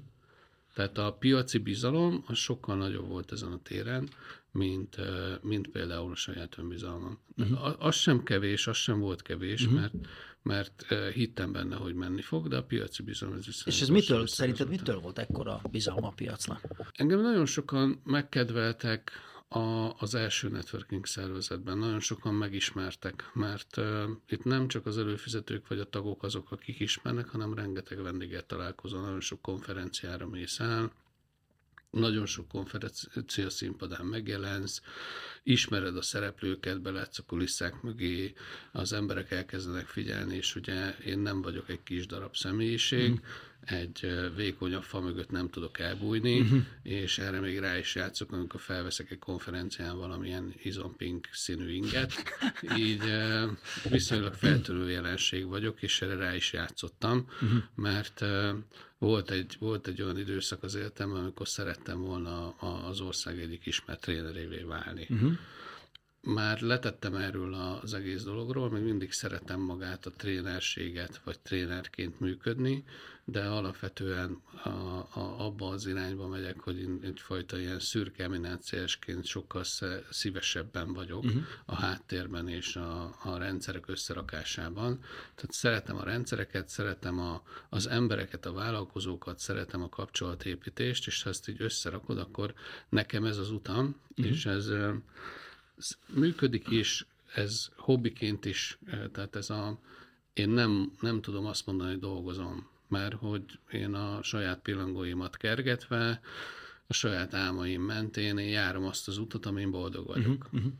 [0.78, 4.10] Tehát a piaci bizalom az sokkal nagyobb volt ezen a téren,
[4.52, 4.98] mint,
[5.42, 7.20] mint például a saját önbizalmam.
[7.38, 7.86] Uh-huh.
[7.86, 9.80] Az sem kevés, az sem volt kevés, uh-huh.
[9.80, 9.94] mert,
[10.42, 13.66] mert hittem benne, hogy menni fog, de a piaci bizalom ez is.
[13.66, 16.62] És ez mitől, szerinted mitől volt ekkora bizalma a piacnak?
[16.94, 19.12] Engem nagyon sokan megkedveltek
[19.48, 21.78] a, az első networking szervezetben.
[21.78, 26.80] Nagyon sokan megismertek, mert uh, itt nem csak az előfizetők vagy a tagok azok, akik
[26.80, 30.92] ismernek, hanem rengeteg vendéget találkozol, nagyon sok konferenciára mész el,
[31.92, 34.82] nagyon sok konferencia színpadán megjelensz,
[35.44, 38.34] ismered a szereplőket, belátsz a kulisszák mögé,
[38.72, 43.16] az emberek elkezdenek figyelni, és ugye én nem vagyok egy kis darab személyiség, mm
[43.68, 46.62] egy vékonyabb fa mögött nem tudok elbújni, uh-huh.
[46.84, 52.14] és erre még rá is játszok, amikor felveszek egy konferencián valamilyen izompink színű inget.
[52.78, 53.04] Így
[53.90, 57.64] viszonylag feltörő jelenség vagyok, és erre rá is játszottam, uh-huh.
[57.76, 58.26] mert
[58.98, 62.50] volt egy, volt egy olyan időszak az életemben, amikor szerettem volna
[62.88, 65.08] az ország egyik ismert trénerévé válni.
[65.10, 65.38] Uh-huh
[66.22, 72.84] már letettem erről az egész dologról, még mindig szeretem magát a trénerséget, vagy trénerként működni,
[73.30, 79.64] de alapvetően a, a, abba az irányba megyek, hogy én egyfajta ilyen szürke eminenciásként sokkal
[80.10, 81.44] szívesebben vagyok uh-huh.
[81.66, 85.00] a háttérben és a, a rendszerek összerakásában.
[85.36, 91.30] Tehát szeretem a rendszereket, szeretem a, az embereket, a vállalkozókat, szeretem a kapcsolatépítést, és ha
[91.30, 92.54] ezt így összerakod, akkor
[92.90, 94.26] nekem ez az utam, uh-huh.
[94.26, 94.70] és ez
[96.08, 98.78] működik is, ez hobbiként is,
[99.12, 99.80] tehát ez a,
[100.34, 106.22] én nem, nem tudom azt mondani, hogy dolgozom, mert hogy én a saját pillangóimat kergetve,
[106.88, 110.28] a saját álmaim mentén én járom azt az utat, amin boldog vagyok.
[110.28, 110.72] Uh-huh, uh-huh.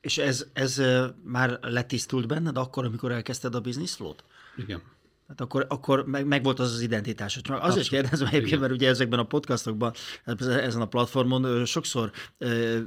[0.00, 0.82] És ez, ez
[1.22, 4.24] már letisztult benned akkor, amikor elkezdted a business flow-t?
[4.56, 4.82] Igen.
[5.28, 7.40] Hát akkor, akkor meg, meg volt az az identitás.
[7.42, 9.92] Csak azért is kérdezem egyébként, mert ugye ezekben a podcastokban,
[10.40, 12.10] ezen a platformon sokszor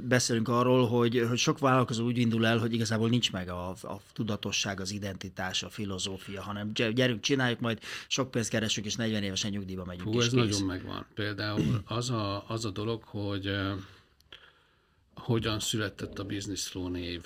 [0.02, 4.00] beszélünk arról, hogy, hogy sok vállalkozó úgy indul el, hogy igazából nincs meg a, a
[4.12, 7.78] tudatosság, az identitás, a filozófia, hanem gyerünk, csináljuk, majd
[8.08, 10.08] sok pénzt keresünk, és 40 évesen nyugdíjba megyünk.
[10.08, 10.32] Hú, ez kész.
[10.32, 11.06] nagyon megvan.
[11.14, 13.72] Például az a, az a dolog, hogy uh,
[15.14, 17.24] hogyan született a Business Flow név.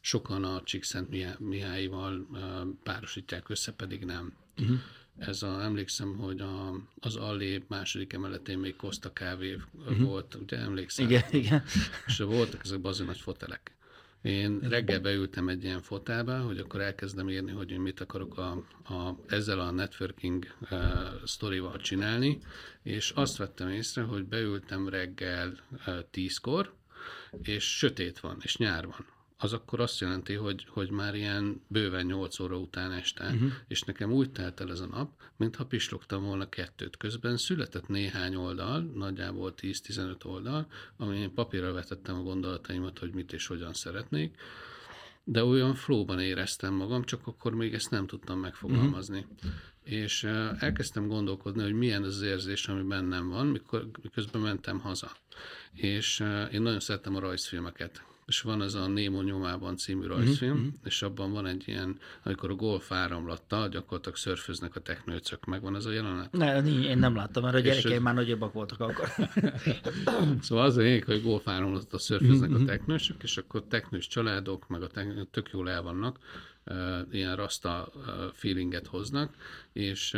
[0.00, 2.40] Sokan a Csíkszent Mihályval uh,
[2.82, 4.78] párosítják össze, pedig nem Uh-huh.
[5.18, 10.00] Ez a, emlékszem, hogy a, az Allé második emeletén még Costa kávé uh-huh.
[10.00, 11.06] volt, ugye emlékszem?
[11.06, 11.62] Igen, igen.
[12.06, 13.72] És voltak ezek bazin nagy fotelek.
[14.22, 18.50] Én reggel beültem egy ilyen fotelbe, hogy akkor elkezdem írni, hogy én mit akarok a,
[18.84, 20.78] a, ezzel a networking uh,
[21.24, 22.38] sztorival csinálni,
[22.82, 26.74] és azt vettem észre, hogy beültem reggel uh, tízkor,
[27.42, 29.06] és sötét van, és nyár van
[29.44, 33.52] az akkor azt jelenti, hogy, hogy már ilyen bőven 8 óra után este, uh-huh.
[33.68, 36.96] és nekem úgy telt el ez a nap, mintha pislogtam volna kettőt.
[36.96, 43.32] Közben született néhány oldal, nagyjából 10-15 oldal, amin én papírra vetettem a gondolataimat, hogy mit
[43.32, 44.36] és hogyan szeretnék,
[45.24, 49.26] de olyan flóban éreztem magam, csak akkor még ezt nem tudtam megfogalmazni.
[49.34, 49.50] Uh-huh.
[49.82, 50.24] És
[50.58, 55.12] elkezdtem gondolkodni, hogy milyen az, érzés, ami bennem van, mikor, miközben mentem haza.
[55.72, 56.20] És
[56.52, 60.72] én nagyon szerettem a rajzfilmeket és van ez a Némo nyomában című rajzfilm, uh-huh.
[60.84, 65.84] és abban van egy ilyen, amikor a golf áramlattal gyakorlatilag szörföznek a teknőcök, megvan ez
[65.84, 66.32] a jelenet?
[66.32, 69.08] Ne, én nem láttam, mert a gyerekeim már nagyobbak voltak akkor.
[70.42, 72.64] szóval az a lényeg, hogy golf áramlattal szörföznek uh-huh.
[72.64, 76.18] a teknősök, és akkor teknős családok, meg a teknős tök jól el vannak,
[77.10, 77.92] ilyen rasta
[78.32, 79.34] feelinget hoznak,
[79.72, 80.16] és,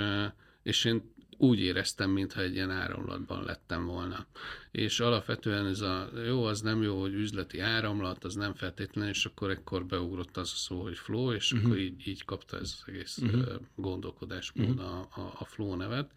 [0.63, 4.27] és én úgy éreztem, mintha egy ilyen áramlatban lettem volna.
[4.71, 9.25] És alapvetően ez a jó, az nem jó, hogy üzleti áramlat, az nem feltétlenül, és
[9.25, 11.67] akkor ekkor beugrott az a szó, hogy flow, és uh-huh.
[11.67, 13.61] akkor így, így kapta ez az egész uh-huh.
[13.75, 14.85] gondolkodásmód uh-huh.
[14.85, 16.11] a, a, a flow nevet,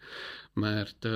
[0.52, 1.08] mert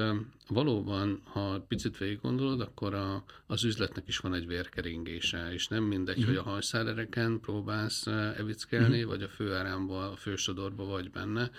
[0.49, 5.85] valóban, ha picit végig gondolod, akkor a, az üzletnek is van egy vérkeringése, és nem
[5.85, 6.35] mindegy, uh-huh.
[6.35, 9.11] hogy a hajszálereken próbálsz evickelni, uh-huh.
[9.11, 11.51] vagy a főárámba, a fősodorba vagy benne,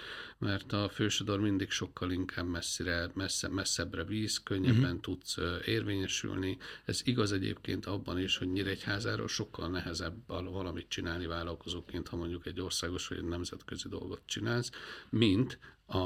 [0.46, 5.00] mert a fősodor mindig sokkal inkább messzire, messze, messzebbre víz, könnyebben uh-huh.
[5.00, 6.58] tudsz érvényesülni.
[6.86, 12.62] Ez igaz egyébként abban is, hogy Nyíregyházáról sokkal nehezebb valamit csinálni vállalkozóként, ha mondjuk egy
[12.62, 14.72] országos vagy egy nemzetközi dolgot csinálsz,
[15.10, 15.98] mint a,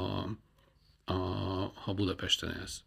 [1.04, 1.12] a,
[1.74, 2.82] ha Budapesten élsz.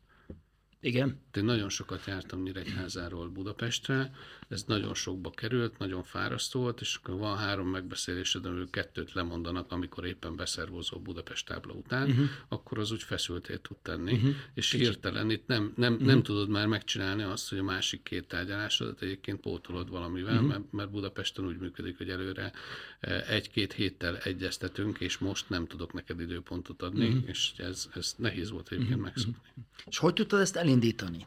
[0.80, 1.22] Igen.
[1.34, 4.12] Én nagyon sokat jártam Nyíregyházáról Budapestre,
[4.54, 9.72] ez nagyon sokba került, nagyon fárasztó volt, és akkor van három megbeszélésed, amiből kettőt lemondanak,
[9.72, 12.26] amikor éppen beszervozó Budapest tábla után, uh-huh.
[12.48, 14.36] akkor az úgy feszültét tud tenni, uh-huh.
[14.54, 14.86] és Kicsit.
[14.86, 16.08] hirtelen itt nem, nem, uh-huh.
[16.08, 20.50] nem tudod már megcsinálni azt, hogy a másik két tárgyalásodat egyébként pótolod valamivel, uh-huh.
[20.50, 22.52] mert, mert Budapesten úgy működik, hogy előre
[23.00, 27.24] e, egy-két héttel egyeztetünk, és most nem tudok neked időpontot adni, uh-huh.
[27.26, 29.06] és ez, ez nehéz volt egyébként uh-huh.
[29.06, 29.50] megszokni.
[29.86, 31.26] És hogy tudtad ezt elindítani?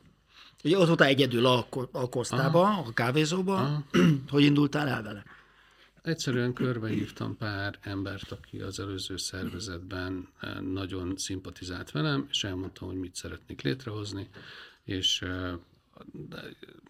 [0.66, 3.54] Ugye ott voltál egyedül a, a kosztába, a kávézóba.
[3.54, 3.84] Aha.
[4.28, 5.24] hogy indultál el vele?
[6.02, 12.96] Egyszerűen körbehívtam pár embert, aki az előző szervezetben eh, nagyon szimpatizált velem, és elmondtam, hogy
[12.96, 14.28] mit szeretnék létrehozni,
[14.84, 15.52] és eh,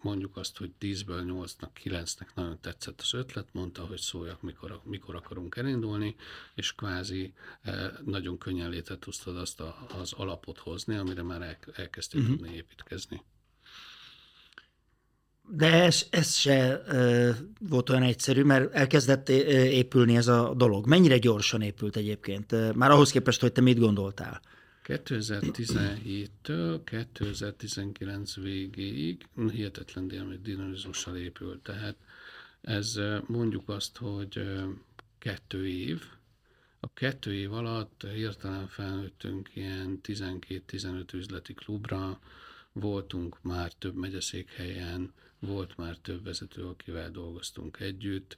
[0.01, 5.15] mondjuk azt, hogy 10-ből 8-nak, 9-nek nagyon tetszett az ötlet, mondta, hogy szóljak, mikor, mikor
[5.15, 6.15] akarunk elindulni,
[6.55, 11.57] és kvázi eh, nagyon könnyen létre tudtad azt a, az alapot hozni, amire már el,
[11.73, 12.39] elkezdtünk uh-huh.
[12.39, 13.21] tudni építkezni.
[15.49, 17.35] De ez, ez se uh,
[17.69, 20.87] volt olyan egyszerű, mert elkezdett épülni ez a dolog.
[20.87, 22.75] Mennyire gyorsan épült egyébként?
[22.75, 24.41] Már ahhoz képest, hogy te mit gondoltál?
[24.87, 30.07] 2017-től 2019 végéig hihetetlen
[30.43, 31.59] dinamizmussal épült.
[31.59, 31.95] Tehát
[32.61, 34.41] ez mondjuk azt, hogy
[35.19, 36.01] kettő év,
[36.79, 42.19] a kettő év alatt hirtelen felnőttünk ilyen 12-15 üzleti klubra,
[42.71, 48.37] voltunk már több megyeszékhelyen, volt már több vezető, akivel dolgoztunk együtt,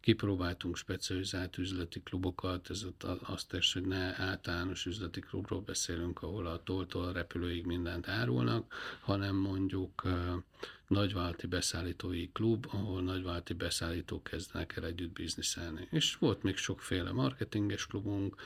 [0.00, 2.84] kipróbáltunk specializált üzleti klubokat, ez
[3.22, 9.36] azt tesz, hogy ne általános üzleti klubról beszélünk, ahol a toltól repülőig mindent árulnak, hanem
[9.36, 10.02] mondjuk
[10.88, 15.88] nagyválti beszállítói klub, ahol nagyválti beszállítók kezdenek el együtt bizniszelni.
[15.90, 18.36] És volt még sokféle marketinges klubunk,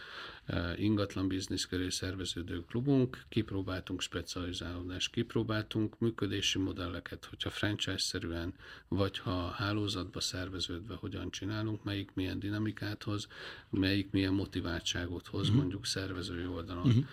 [0.44, 8.54] eh, ingatlan biznisz köré szerveződő klubunk, kipróbáltunk specializálódást, kipróbáltunk működési modelleket, hogyha franchise-szerűen,
[8.88, 13.28] vagy ha hálózatba szerveződve hogyan csinálunk, melyik milyen dinamikát hoz,
[13.70, 15.56] melyik milyen motiváltságot hoz uh-huh.
[15.56, 16.86] mondjuk szervezői oldalon.
[16.86, 17.04] Uh-huh.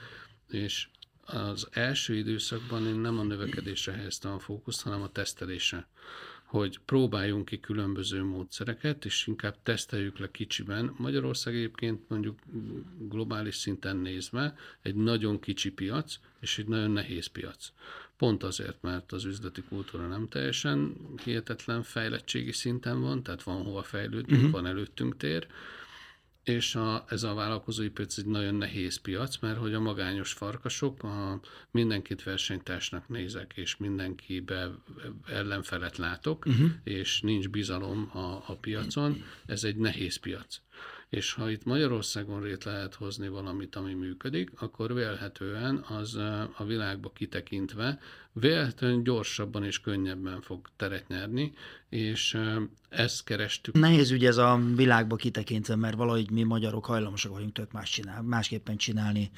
[0.50, 0.88] És
[1.34, 5.88] az első időszakban én nem a növekedésre helyeztem a fókuszt, hanem a tesztelésre
[6.50, 10.94] hogy próbáljunk ki különböző módszereket, és inkább teszteljük le kicsiben.
[10.98, 12.40] Magyarország egyébként mondjuk
[12.98, 17.72] globális szinten nézve egy nagyon kicsi piac, és egy nagyon nehéz piac.
[18.18, 23.84] Pont azért, mert az üzleti kultúra nem teljesen hihetetlen fejlettségi szinten van, tehát van hova
[23.84, 24.52] fejlődnünk, uh-huh.
[24.52, 25.48] van előttünk tér,
[26.50, 31.04] és a, ez a vállalkozói piac egy nagyon nehéz piac, mert hogy a magányos farkasok,
[31.04, 31.40] a,
[31.72, 34.72] mindenkit versenytársnak nézek, és mindenkibe
[35.28, 36.70] ellenfelet látok, uh-huh.
[36.84, 40.62] és nincs bizalom a, a piacon, ez egy nehéz piac.
[41.10, 46.16] És ha itt Magyarországon rét lehet hozni valamit, ami működik, akkor vélhetően az
[46.56, 48.00] a világba kitekintve
[48.34, 51.54] véletlenül gyorsabban és könnyebben fog teret nyerni,
[51.90, 52.38] és
[52.90, 53.74] ezt kerestük.
[53.74, 58.22] Nehéz ügy ez a világba kitekintve, mert valahogy mi magyarok hajlamosak vagyunk tök más csinál,
[58.22, 59.32] másképpen csinálni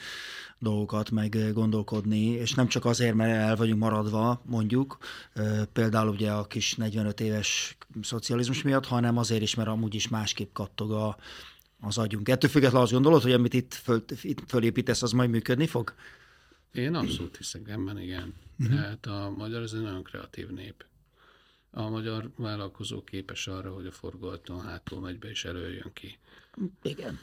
[0.59, 4.97] dolgokat, meg gondolkodni, és nem csak azért, mert el vagyunk maradva, mondjuk,
[5.73, 10.53] például ugye a kis 45 éves szocializmus miatt, hanem azért is, mert amúgy is másképp
[10.53, 11.17] kattog a,
[11.81, 12.29] az agyunk.
[12.29, 15.93] Ettől függetlenül azt gondolod, hogy amit itt, föl, itt fölépítesz, az majd működni fog?
[16.73, 18.33] Én abszolút hiszek ebben, igen.
[18.59, 18.75] Uh-huh.
[18.75, 20.85] Tehát a magyar az egy nagyon kreatív nép.
[21.71, 26.17] A magyar vállalkozó képes arra, hogy a forgalton hátul megy be és előjön ki.
[26.81, 27.19] Igen.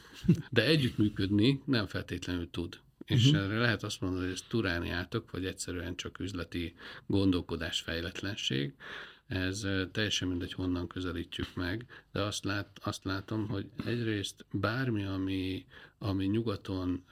[0.49, 2.79] De együttműködni nem feltétlenül tud.
[3.05, 3.43] És uh-huh.
[3.43, 8.73] erre lehet azt mondani, hogy ez turániátok, vagy egyszerűen csak üzleti gondolkodás fejletlenség
[9.29, 15.65] ez teljesen mindegy, honnan közelítjük meg, de azt, lát, azt látom, hogy egyrészt bármi, ami,
[15.99, 17.03] ami nyugaton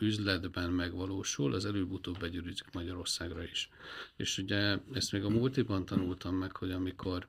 [0.00, 3.70] üzletben megvalósul, az előbb-utóbb begyűrűzik Magyarországra is.
[4.16, 7.26] És ugye ezt még a multiban tanultam meg, hogy amikor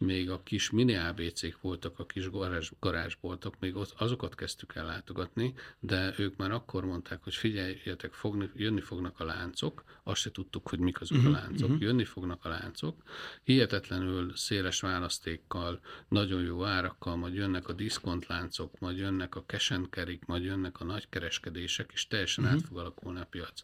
[0.00, 4.84] még a kis mini ABC-k voltak, a kis garázs, garázsboltok, még ott azokat kezdtük el
[4.84, 10.30] látogatni, de ők már akkor mondták, hogy figyeljetek, fogni, jönni fognak a láncok, azt se
[10.30, 11.82] tudtuk, hogy mik azok uh-huh, a láncok, uh-huh.
[11.82, 13.02] jönni fognak a láncok,
[13.42, 20.44] hihetetlenül széles választékkal, nagyon jó árakkal, majd jönnek a diszkontláncok, majd jönnek a kesenkerik, majd
[20.44, 22.60] jönnek a nagykereskedések, és teljesen uh-huh.
[22.60, 23.62] át fog alakulni a piac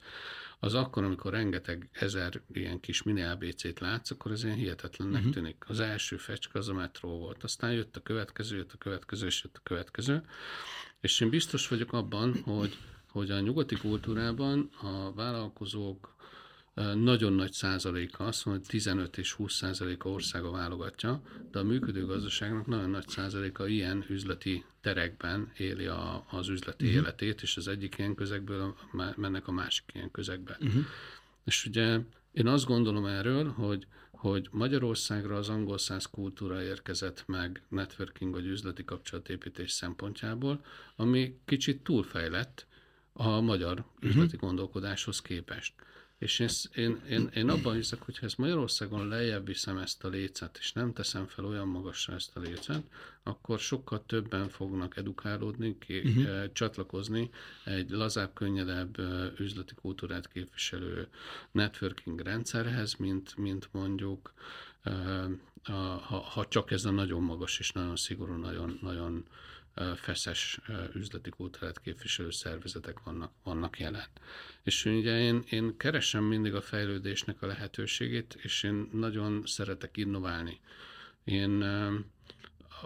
[0.58, 5.32] az akkor, amikor rengeteg ezer ilyen kis mini ABC-t látsz, akkor ez ilyen hihetetlennek uh-huh.
[5.32, 5.64] tűnik.
[5.68, 9.42] Az első fecske az a metró volt, aztán jött a következő, jött a következő, és
[9.44, 10.24] jött a következő.
[11.00, 12.76] És én biztos vagyok abban, hogy,
[13.08, 16.15] hogy a nyugati kultúrában a vállalkozók
[16.94, 22.66] nagyon nagy százaléka, azt hogy 15 és 20 százaléka országa válogatja, de a működő gazdaságnak
[22.66, 27.00] nagyon nagy százaléka ilyen üzleti terekben éli a, az üzleti uh-huh.
[27.00, 28.76] életét, és az egyik ilyen közegből
[29.16, 30.56] mennek a másik ilyen közegbe.
[30.60, 30.84] Uh-huh.
[31.44, 31.98] És ugye
[32.32, 38.46] én azt gondolom erről, hogy hogy Magyarországra az angol száz kultúra érkezett meg networking vagy
[38.46, 40.64] üzleti kapcsolatépítés szempontjából,
[40.96, 42.66] ami kicsit túlfejlett
[43.12, 44.10] a magyar uh-huh.
[44.10, 45.72] üzleti gondolkodáshoz képest.
[46.18, 50.08] És én, én, én, én abban hiszek, hogy ha ezt Magyarországon lejjebb viszem ezt a
[50.08, 52.82] lécet, és nem teszem fel olyan magasra ezt a lécet,
[53.22, 56.52] akkor sokkal többen fognak edukálódni, ki, uh-huh.
[56.52, 57.30] csatlakozni
[57.64, 61.08] egy lazább, könnyedebb eh, üzleti kultúrát képviselő
[61.52, 64.32] networking rendszerhez, mint, mint mondjuk
[64.82, 65.24] eh,
[66.00, 69.24] ha, ha csak ez a nagyon magas és nagyon szigorú, nagyon, nagyon
[69.96, 70.60] feszes
[70.94, 74.06] üzleti kultúrát képviselő szervezetek vannak, vannak jelen.
[74.62, 80.60] És ugye én, én keresem mindig a fejlődésnek a lehetőségét, és én nagyon szeretek innoválni.
[81.24, 81.64] Én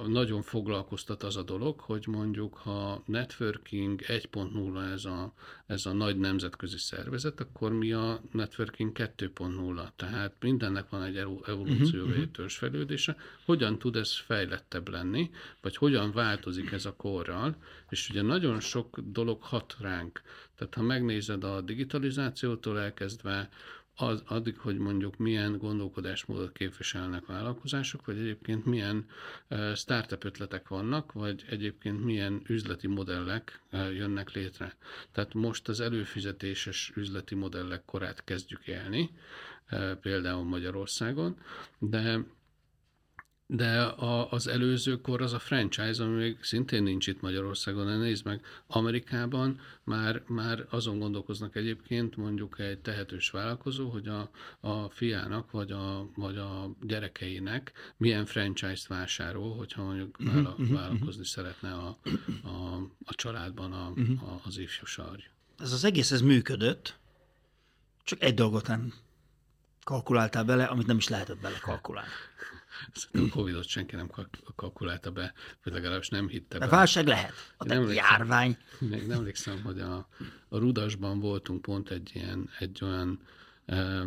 [0.06, 5.32] nagyon foglalkoztat az a dolog, hogy mondjuk ha networking 1.0 ez a,
[5.66, 12.04] ez a nagy nemzetközi szervezet, akkor mi a networking 2.0, tehát mindennek van egy evolúció
[12.04, 13.16] uh-huh, fejlődése.
[13.44, 15.30] Hogyan tud ez fejlettebb lenni,
[15.60, 17.56] vagy hogyan változik ez a korral,
[17.88, 20.22] és ugye nagyon sok dolog hat ránk.
[20.56, 23.48] Tehát ha megnézed a digitalizációtól elkezdve,
[24.02, 29.06] az, addig, hogy mondjuk milyen gondolkodásmódot képviselnek vállalkozások, vagy egyébként milyen
[29.74, 34.74] startup ötletek vannak, vagy egyébként milyen üzleti modellek jönnek létre.
[35.12, 39.10] Tehát most az előfizetéses üzleti modellek korát kezdjük élni,
[40.00, 41.36] például Magyarországon,
[41.78, 42.24] de
[43.52, 48.24] de a, az előzőkor az a franchise, ami még szintén nincs itt Magyarországon, de nézd
[48.24, 54.30] meg, Amerikában már, már azon gondolkoznak egyébként mondjuk egy tehetős vállalkozó, hogy a,
[54.60, 60.70] a fiának vagy a, vagy a gyerekeinek milyen franchise-t vásárol, hogyha mondjuk uh-huh, vála, uh-huh,
[60.70, 61.24] vállalkozni uh-huh.
[61.24, 61.98] szeretne a,
[62.42, 62.74] a,
[63.04, 63.86] a családban a,
[64.26, 65.22] a, az ifjú sarj.
[65.58, 66.98] Ez az egész, ez működött,
[68.04, 68.92] csak egy dolgot nem
[69.84, 72.10] kalkuláltál bele, amit nem is lehetett bele kalkulálni.
[72.92, 74.10] Szerintem a Covid-ot senki nem
[74.56, 75.32] kalkulálta be,
[75.64, 76.64] vagy legalábbis nem hitte be.
[76.64, 78.56] A válság lehet, a nem járvány.
[78.78, 80.08] Még nem emlékszem, hogy a,
[80.48, 83.20] a Rudasban voltunk pont egy ilyen, egy olyan
[83.66, 84.04] e,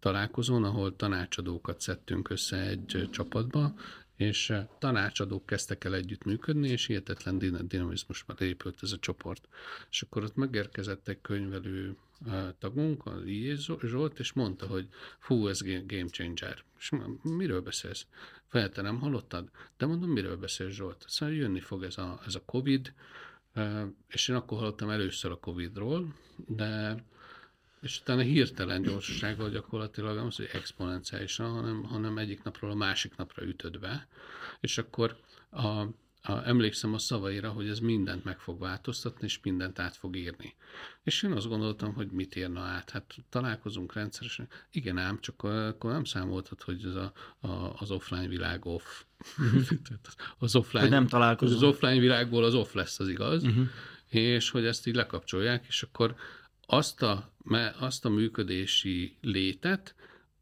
[0.00, 3.74] találkozón, ahol tanácsadókat szedtünk össze egy csapatba,
[4.22, 9.48] és tanácsadók kezdtek el együttműködni, és hihetetlen dinamizmusban épült ez a csoport.
[9.90, 11.96] És akkor ott megérkezett egy könyvelő
[12.58, 13.54] tagunk, az I.
[13.82, 16.62] Zsolt, és mondta, hogy fú, ez game changer.
[16.78, 16.90] És
[17.22, 18.06] miről beszélsz?
[18.46, 19.50] Felte nem hallottad?
[19.76, 21.04] De mondom, miről beszélsz Zsolt?
[21.08, 22.94] Szóval jönni fog ez a, ez a Covid,
[24.08, 27.04] és én akkor hallottam először a Covid-ról, de
[27.82, 33.16] és utána hirtelen gyorsasággal gyakorlatilag nem az, hogy exponenciálisan, hanem, hanem egyik napról a másik
[33.16, 34.06] napra ütöd be,
[34.60, 35.16] és akkor
[35.50, 35.66] a,
[36.22, 40.54] a, emlékszem a szavaira, hogy ez mindent meg fog változtatni, és mindent át fog írni.
[41.02, 42.90] És én azt gondoltam, hogy mit írna át.
[42.90, 44.48] Hát találkozunk rendszeresen.
[44.70, 48.84] Igen ám, csak akkor nem számoltad, hogy ez a, a, az offline világ off.
[49.38, 49.78] Uh-huh.
[50.38, 51.62] az offline, hogy nem találkozunk.
[51.62, 53.42] Az offline világból az off lesz, az igaz.
[53.42, 53.66] Uh-huh.
[54.08, 56.14] És hogy ezt így lekapcsolják, és akkor
[56.66, 57.32] azt a,
[57.78, 59.94] azt a működési létet,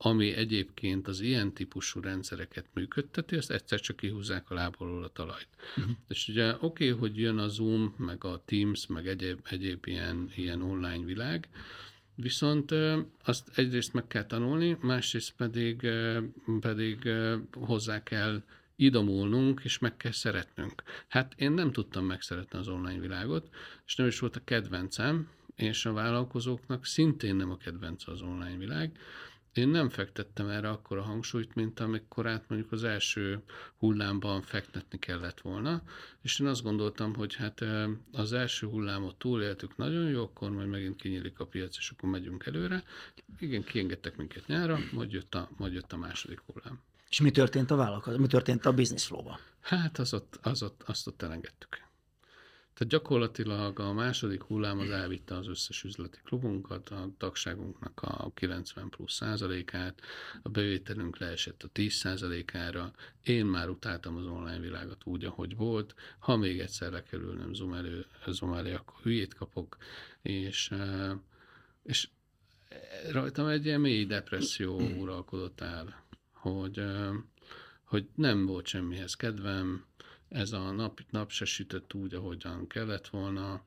[0.02, 5.48] ami egyébként az ilyen típusú rendszereket működteti, azt egyszer csak kihúzzák a lából a talajt.
[5.76, 5.96] Uh-huh.
[6.08, 10.30] És ugye oké, okay, hogy jön a Zoom, meg a Teams, meg egyéb, egyéb ilyen,
[10.36, 11.48] ilyen online világ,
[12.14, 12.74] viszont
[13.24, 15.88] azt egyrészt meg kell tanulni, másrészt pedig,
[16.60, 17.08] pedig
[17.52, 18.42] hozzá kell
[18.76, 20.82] idomulnunk, és meg kell szeretnünk.
[21.08, 23.48] Hát én nem tudtam megszeretni az online világot,
[23.86, 28.56] és nem is volt a kedvencem, és a vállalkozóknak szintén nem a kedvenc az online
[28.56, 28.98] világ,
[29.52, 33.42] én nem fektettem erre akkor a hangsúlyt, mint amikor át mondjuk az első
[33.76, 35.82] hullámban fektetni kellett volna,
[36.22, 37.64] és én azt gondoltam, hogy hát
[38.12, 42.46] az első hullámot túléltük nagyon jó, akkor majd megint kinyílik a piac, és akkor megyünk
[42.46, 42.82] előre.
[43.38, 46.80] Igen, kiengedtek minket nyára, majd jött a, majd jött a második hullám.
[47.08, 48.20] És mi történt a vállalkozás?
[48.20, 49.40] Mi történt a business flow-ba?
[49.60, 51.88] Hát az ott, az ott, azt ott elengedtük.
[52.74, 58.88] Tehát gyakorlatilag a második hullám az elvitte az összes üzleti klubunkat, a tagságunknak a 90
[58.88, 60.00] plusz százalékát,
[60.42, 62.92] a bevételünk leesett a 10 százalékára.
[63.22, 65.94] Én már utáltam az online világot úgy, ahogy volt.
[66.18, 69.76] Ha még egyszer lekerül nem zoom elő, zoom elő akkor hülyét kapok,
[70.22, 70.70] és,
[71.82, 72.08] és
[73.10, 76.82] rajtam egy ilyen mély depresszió uralkodott el, hogy,
[77.84, 79.84] hogy nem volt semmihez kedvem,
[80.30, 83.62] ez a nap, nap se sütött úgy, ahogyan kellett volna.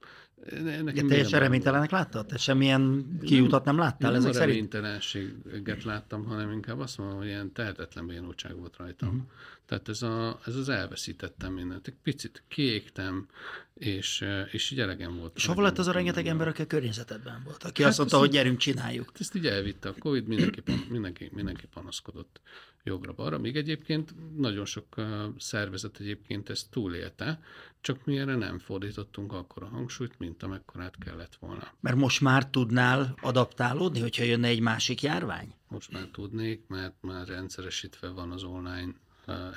[0.63, 2.25] Nekem De teljesen reménytelenek láttad?
[2.25, 4.73] Te semmilyen kiutat nem láttál nem ezek szerint?
[4.73, 9.09] reménytelenséget láttam, hanem inkább azt mondom, hogy ilyen tehetetlen bénultság volt rajtam.
[9.09, 9.23] Uh-huh.
[9.65, 11.87] Tehát ez, a, ez az elveszítettem mindent.
[11.87, 13.27] Egy picit kiégtem,
[13.73, 15.35] és, és így elegem volt.
[15.35, 17.63] És hova lett az a rengeteg ember, aki a környezetedben volt?
[17.63, 19.11] Aki hát azt mondta, hogy gyerünk, csináljuk.
[19.19, 19.89] Ezt így elvitte.
[19.89, 22.41] A Covid mindenki, mindenki, mindenki panaszkodott
[22.83, 24.95] jobbra-balra, még egyébként nagyon sok
[25.37, 27.39] szervezet egyébként ezt túlélte,
[27.81, 31.73] csak mi erre nem fordítottunk akkor a hangsúlyt, mint amekkorát kellett volna.
[31.79, 35.55] Mert most már tudnál adaptálódni, hogyha jönne egy másik járvány?
[35.67, 38.93] Most már tudnék, mert már rendszeresítve van az online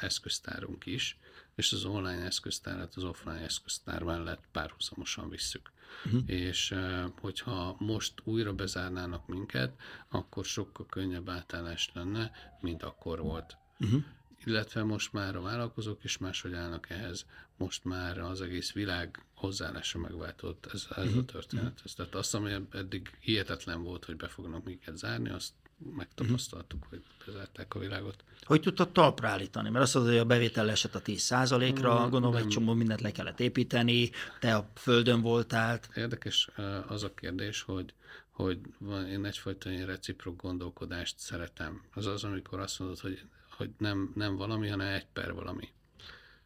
[0.01, 1.19] eszköztárunk is,
[1.55, 5.73] és az online eszköztárat az offline eszköztár mellett párhuzamosan visszük.
[6.05, 6.23] Uh-huh.
[6.27, 6.75] És
[7.21, 13.57] hogyha most újra bezárnának minket, akkor sokkal könnyebb átállás lenne, mint akkor volt.
[13.79, 14.03] Uh-huh.
[14.45, 17.27] Illetve most már a vállalkozók is máshogy állnak ehhez.
[17.57, 21.81] Most már az egész világ hozzáállása megváltozott ez, ez a történet.
[21.85, 25.53] Ez, tehát azt, ami eddig hihetetlen volt, hogy be fognak minket zárni, azt
[25.97, 28.25] megtapasztaltuk, hogy bezárták a világot.
[28.43, 29.71] Hogy tudtad talpra állítani?
[29.71, 33.13] Mert azt mondod, hogy a bevétel esett a 10%-ra, mm, gondolom egy csomó mindent le
[33.13, 34.11] kellett építeni,
[34.41, 35.81] te a földön voltál.
[35.95, 36.49] Érdekes
[36.87, 37.95] az a kérdés, hogy
[38.37, 41.83] hogy van, én egyfajta ilyen reciprok gondolkodást szeretem.
[41.95, 45.69] Az az, amikor azt mondod, hogy, hogy nem, nem valami, hanem egy per valami.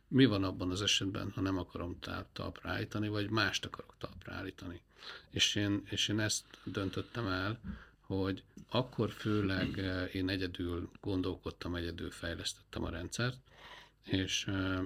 [0.09, 1.99] Mi van abban az esetben, ha nem akarom
[2.33, 4.81] talpra állítani, vagy mást akarok talpra állítani?
[5.31, 7.61] És én, és én ezt döntöttem el,
[8.17, 13.39] hogy akkor főleg eh, én egyedül gondolkodtam, egyedül fejlesztettem a rendszert,
[14.03, 14.81] és eh,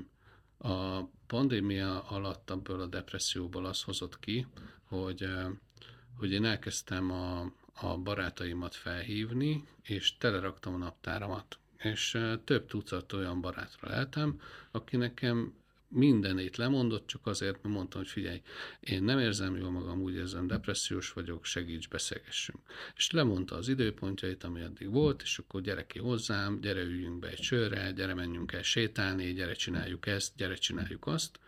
[0.71, 4.47] a pandémia alatt abból a depresszióból az hozott ki,
[4.85, 5.47] hogy, eh,
[6.19, 11.59] hogy én elkezdtem a, a barátaimat felhívni, és teleraktam a naptáramat.
[11.77, 15.55] És több tucat olyan barátra lehetem, aki nekem
[15.95, 18.43] mindenét lemondott, csak azért, mert mondtam, hogy figyelj,
[18.81, 22.59] én nem érzem jól magam, úgy érzem, depressziós vagyok, segíts, beszélgessünk.
[22.97, 27.29] És lemondta az időpontjait, ami addig volt, és akkor gyere ki hozzám, gyere üljünk be
[27.29, 31.39] egy sörre, gyere menjünk el sétálni, gyere csináljuk ezt, gyere csináljuk azt.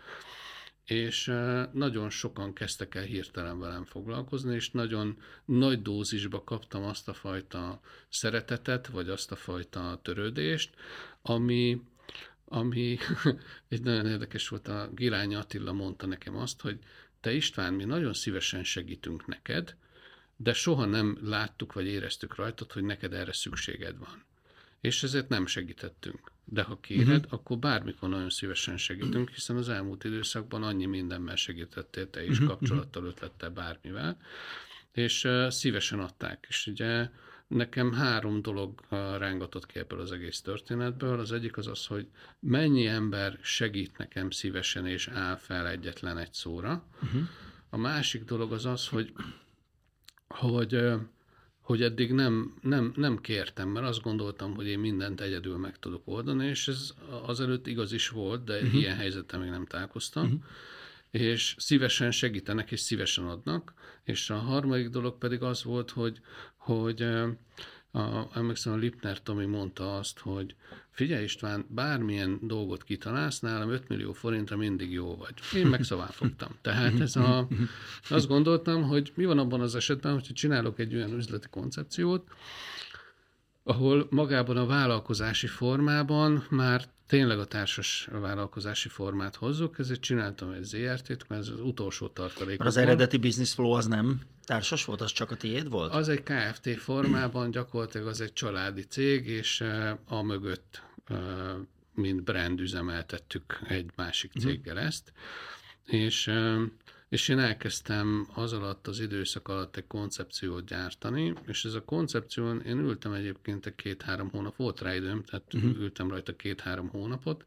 [0.84, 1.32] És
[1.72, 7.80] nagyon sokan kezdtek el hirtelen velem foglalkozni, és nagyon nagy dózisba kaptam azt a fajta
[8.08, 10.74] szeretetet, vagy azt a fajta törődést,
[11.22, 11.80] ami,
[12.48, 12.98] ami
[13.68, 16.78] egy nagyon érdekes volt, a Girány Attila mondta nekem azt, hogy
[17.20, 19.76] te István, mi nagyon szívesen segítünk neked,
[20.36, 24.24] de soha nem láttuk vagy éreztük rajtad, hogy neked erre szükséged van.
[24.80, 26.32] És ezért nem segítettünk.
[26.44, 27.32] De ha kéred, uh-huh.
[27.32, 32.46] akkor bármikor nagyon szívesen segítünk, hiszen az elmúlt időszakban annyi mindenben segítettél te is, uh-huh.
[32.46, 34.18] kapcsolattal, ötlettel, bármivel,
[34.92, 36.46] és uh, szívesen adták.
[36.48, 37.08] És ugye
[37.46, 38.80] Nekem három dolog
[39.18, 41.20] rángatott ki ebből az egész történetből.
[41.20, 42.08] Az egyik az az, hogy
[42.40, 46.84] mennyi ember segít nekem szívesen és áll fel egyetlen egy szóra.
[47.02, 47.22] Uh-huh.
[47.70, 49.12] A másik dolog az az, hogy,
[50.28, 50.78] hogy
[51.60, 56.02] hogy eddig nem, nem, nem kértem, mert azt gondoltam, hogy én mindent egyedül meg tudok
[56.04, 58.74] oldani, és ez azelőtt igaz is volt, de uh-huh.
[58.74, 60.24] ilyen helyzettel még nem találkoztam.
[60.24, 60.40] Uh-huh
[61.20, 63.74] és szívesen segítenek, és szívesen adnak.
[64.04, 66.20] És a harmadik dolog pedig az volt, hogy,
[66.56, 67.02] hogy
[67.90, 70.54] a, emlékszem, a Lipner Tomi mondta azt, hogy
[70.90, 75.34] figyelj István, bármilyen dolgot kitalálsz, nálam 5 millió forintra mindig jó vagy.
[75.54, 76.56] Én meg szaván fogtam.
[76.62, 77.48] Tehát ez a,
[78.10, 82.28] azt gondoltam, hogy mi van abban az esetben, hogyha csinálok egy olyan üzleti koncepciót,
[83.62, 90.62] ahol magában a vállalkozási formában már tényleg a társas vállalkozási formát hozzuk, ezért csináltam egy
[90.62, 92.60] ZRT-t, mert ez az utolsó tartalék.
[92.60, 95.92] Az eredeti business flow az nem társas volt, az csak a tiéd volt?
[95.92, 99.64] Az egy KFT formában, gyakorlatilag az egy családi cég, és
[100.04, 100.82] a mögött,
[101.94, 104.46] mint brand üzemeltettük egy másik mhm.
[104.46, 105.12] céggel ezt,
[105.84, 106.32] és
[107.08, 112.54] és én elkezdtem az alatt, az időszak alatt egy koncepciót gyártani, és ez a koncepció,
[112.54, 115.78] én ültem egyébként egy két-három hónap, volt rá időm, tehát uh-huh.
[115.78, 117.44] ültem rajta két-három hónapot,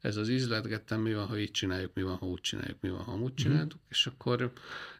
[0.00, 3.00] ez az ízletgettem, mi van, ha így csináljuk, mi van, ha úgy csináljuk, mi van,
[3.00, 3.82] ha úgy csináljuk, uh-huh.
[3.88, 4.52] és akkor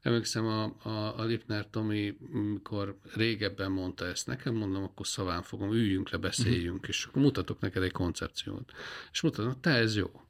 [0.03, 2.17] emlékszem a, a, a Lipner Tomi,
[2.53, 6.89] mikor régebben mondta ezt nekem, mondom, akkor szaván fogom, üljünk le, beszéljünk, uh-huh.
[6.89, 8.73] és akkor mutatok neked egy koncepciót.
[9.13, 10.21] És mutatom, te ez jó.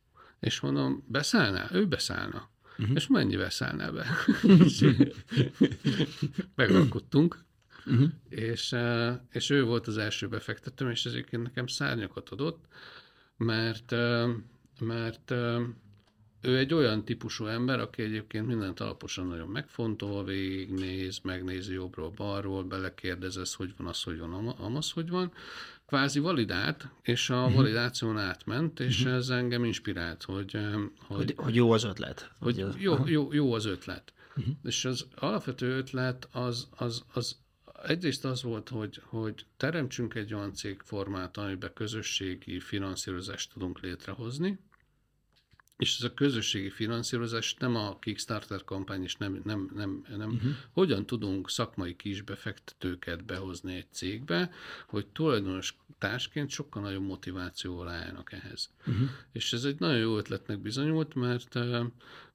[0.40, 1.68] És mondom, beszállnál?
[1.72, 2.54] Ő beszállna.
[2.78, 2.96] Uh-huh.
[2.96, 4.06] És mennyivel szállnál be?
[6.54, 7.44] Megalkottunk.
[7.86, 8.08] Uh-huh.
[8.28, 12.64] És, eh, és ő volt az első befektetőm, és ezért nekem szárnyakat adott,
[13.36, 14.30] mert, eh,
[14.80, 15.60] mert eh,
[16.40, 22.64] ő egy olyan típusú ember, aki egyébként mindent alaposan nagyon megfontol, végignéz, megnézi jobbról, balról,
[22.64, 25.32] belekérdez, hogy van az, hogy van, amaz, hogy van,
[25.86, 27.54] kvázi validált, és a uh-huh.
[27.54, 29.16] validáción átment, és uh-huh.
[29.16, 32.30] ez engem inspirált, hogy, hogy, hogy, hogy jó az ötlet.
[32.38, 34.12] Hogy, hogy jó, jó, jó az ötlet.
[34.36, 34.54] Uh-huh.
[34.62, 37.36] És az alapvető ötlet az, az, az
[37.82, 44.58] egyrészt az volt, hogy, hogy teremtsünk egy olyan cégformát, amiben közösségi finanszírozást tudunk létrehozni,
[45.76, 50.50] és ez a közösségi finanszírozás nem a Kickstarter kampány, és nem, nem, nem, nem uh-huh.
[50.70, 54.50] hogyan tudunk szakmai kisbefektetőket behozni egy cégbe,
[54.88, 58.70] hogy tulajdonos társként sokkal nagyobb motivációval álljanak ehhez.
[58.86, 59.08] Uh-huh.
[59.32, 61.58] És ez egy nagyon jó ötletnek bizonyult, mert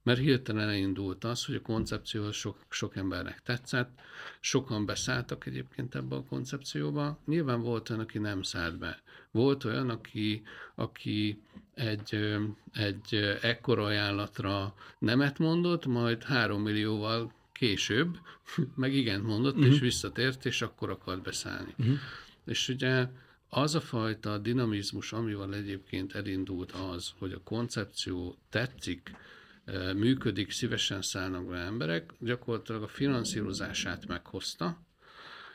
[0.03, 3.99] mert hirtelen elindult az, hogy a koncepció sok, sok embernek tetszett,
[4.39, 7.19] sokan beszálltak egyébként ebbe a koncepcióba.
[7.25, 9.01] Nyilván volt olyan, aki nem szállt be.
[9.31, 10.43] Volt olyan, aki,
[10.75, 11.41] aki
[11.73, 12.37] egy,
[12.73, 18.17] egy ekkora ajánlatra nemet mondott, majd három millióval később,
[18.75, 19.69] meg igent mondott, uh-huh.
[19.69, 19.83] és mhm.
[19.83, 21.73] visszatért, és akkor akart beszállni.
[21.77, 21.97] Uh-huh.
[22.45, 23.07] És ugye
[23.49, 29.11] az a fajta dinamizmus, amivel egyébként elindult az, hogy a koncepció tetszik,
[29.95, 34.81] működik, szívesen szállnak be emberek, gyakorlatilag a finanszírozását meghozta,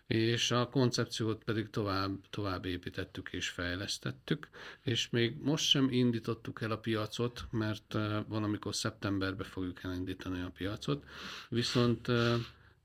[0.06, 4.48] és a koncepciót pedig tovább, tovább építettük és fejlesztettük,
[4.82, 7.92] és még most sem indítottuk el a piacot, mert
[8.28, 11.04] valamikor szeptemberben fogjuk elindítani a piacot,
[11.48, 12.08] viszont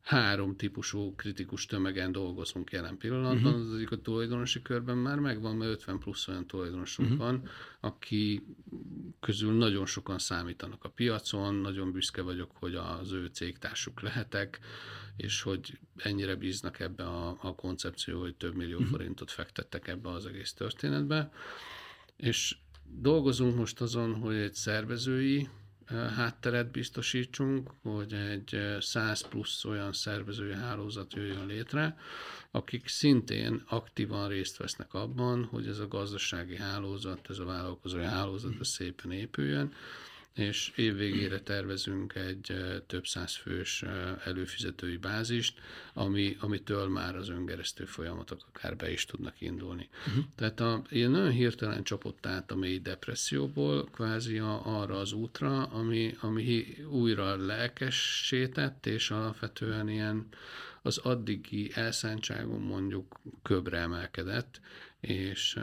[0.01, 3.53] három típusú kritikus tömegen dolgozunk jelen pillanatban.
[3.53, 3.69] Uh-huh.
[3.69, 7.25] Az egyik a tulajdonosi körben már megvan, mert 50 plusz olyan tulajdonosunk uh-huh.
[7.25, 7.49] van,
[7.79, 8.43] aki
[9.19, 14.59] közül nagyon sokan számítanak a piacon, nagyon büszke vagyok, hogy az ő cégtársuk lehetek,
[15.15, 18.91] és hogy ennyire bíznak ebbe a, a koncepció, hogy több millió uh-huh.
[18.91, 21.31] forintot fektettek ebbe az egész történetbe.
[22.15, 25.49] És dolgozunk most azon, hogy egy szervezői
[26.15, 31.97] hátteret biztosítsunk, hogy egy 100 plusz olyan szervezői hálózat jöjjön létre,
[32.51, 38.59] akik szintén aktívan részt vesznek abban, hogy ez a gazdasági hálózat, ez a vállalkozói hálózat
[38.59, 39.73] ez szépen épüljön,
[40.35, 42.55] és évvégére tervezünk egy
[42.87, 43.83] több száz fős
[44.23, 45.59] előfizetői bázist,
[45.93, 49.89] ami, amitől már az öngeresztő folyamatok akár be is tudnak indulni.
[50.07, 50.23] Uh-huh.
[50.35, 56.15] Tehát a, ilyen nagyon hirtelen csapott át a mély depresszióból kvázi arra az útra, ami,
[56.19, 60.27] ami újra lelkessétett, és alapvetően ilyen
[60.81, 64.61] az addigi elszántságon mondjuk köbre emelkedett,
[65.01, 65.59] és,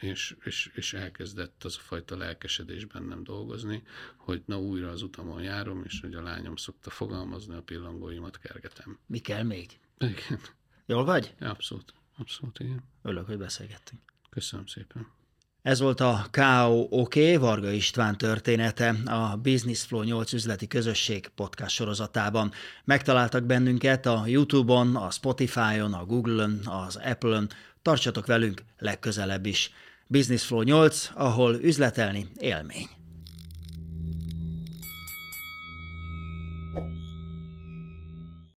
[0.00, 3.82] és, és, és elkezdett az a fajta lelkesedés bennem dolgozni,
[4.16, 8.98] hogy na újra az utamon járom, és hogy a lányom szokta fogalmazni, a pillangóimat kergetem.
[9.06, 9.78] Mi kell még?
[9.98, 10.40] Igen.
[10.86, 11.34] Jól vagy?
[11.40, 12.82] Abszolút, abszolút, igen.
[13.02, 14.00] Örülök, hogy beszélgettünk.
[14.30, 15.16] Köszönöm szépen.
[15.62, 22.52] Ez volt a KOK Varga István története a Business Flow 8 üzleti közösség podcast sorozatában.
[22.84, 27.48] Megtaláltak bennünket a YouTube-on, a Spotify-on, a Google-on, az Apple-on.
[27.88, 29.70] Tartsatok velünk legközelebb is.
[30.06, 32.97] Business Flow 8, ahol üzletelni élmény.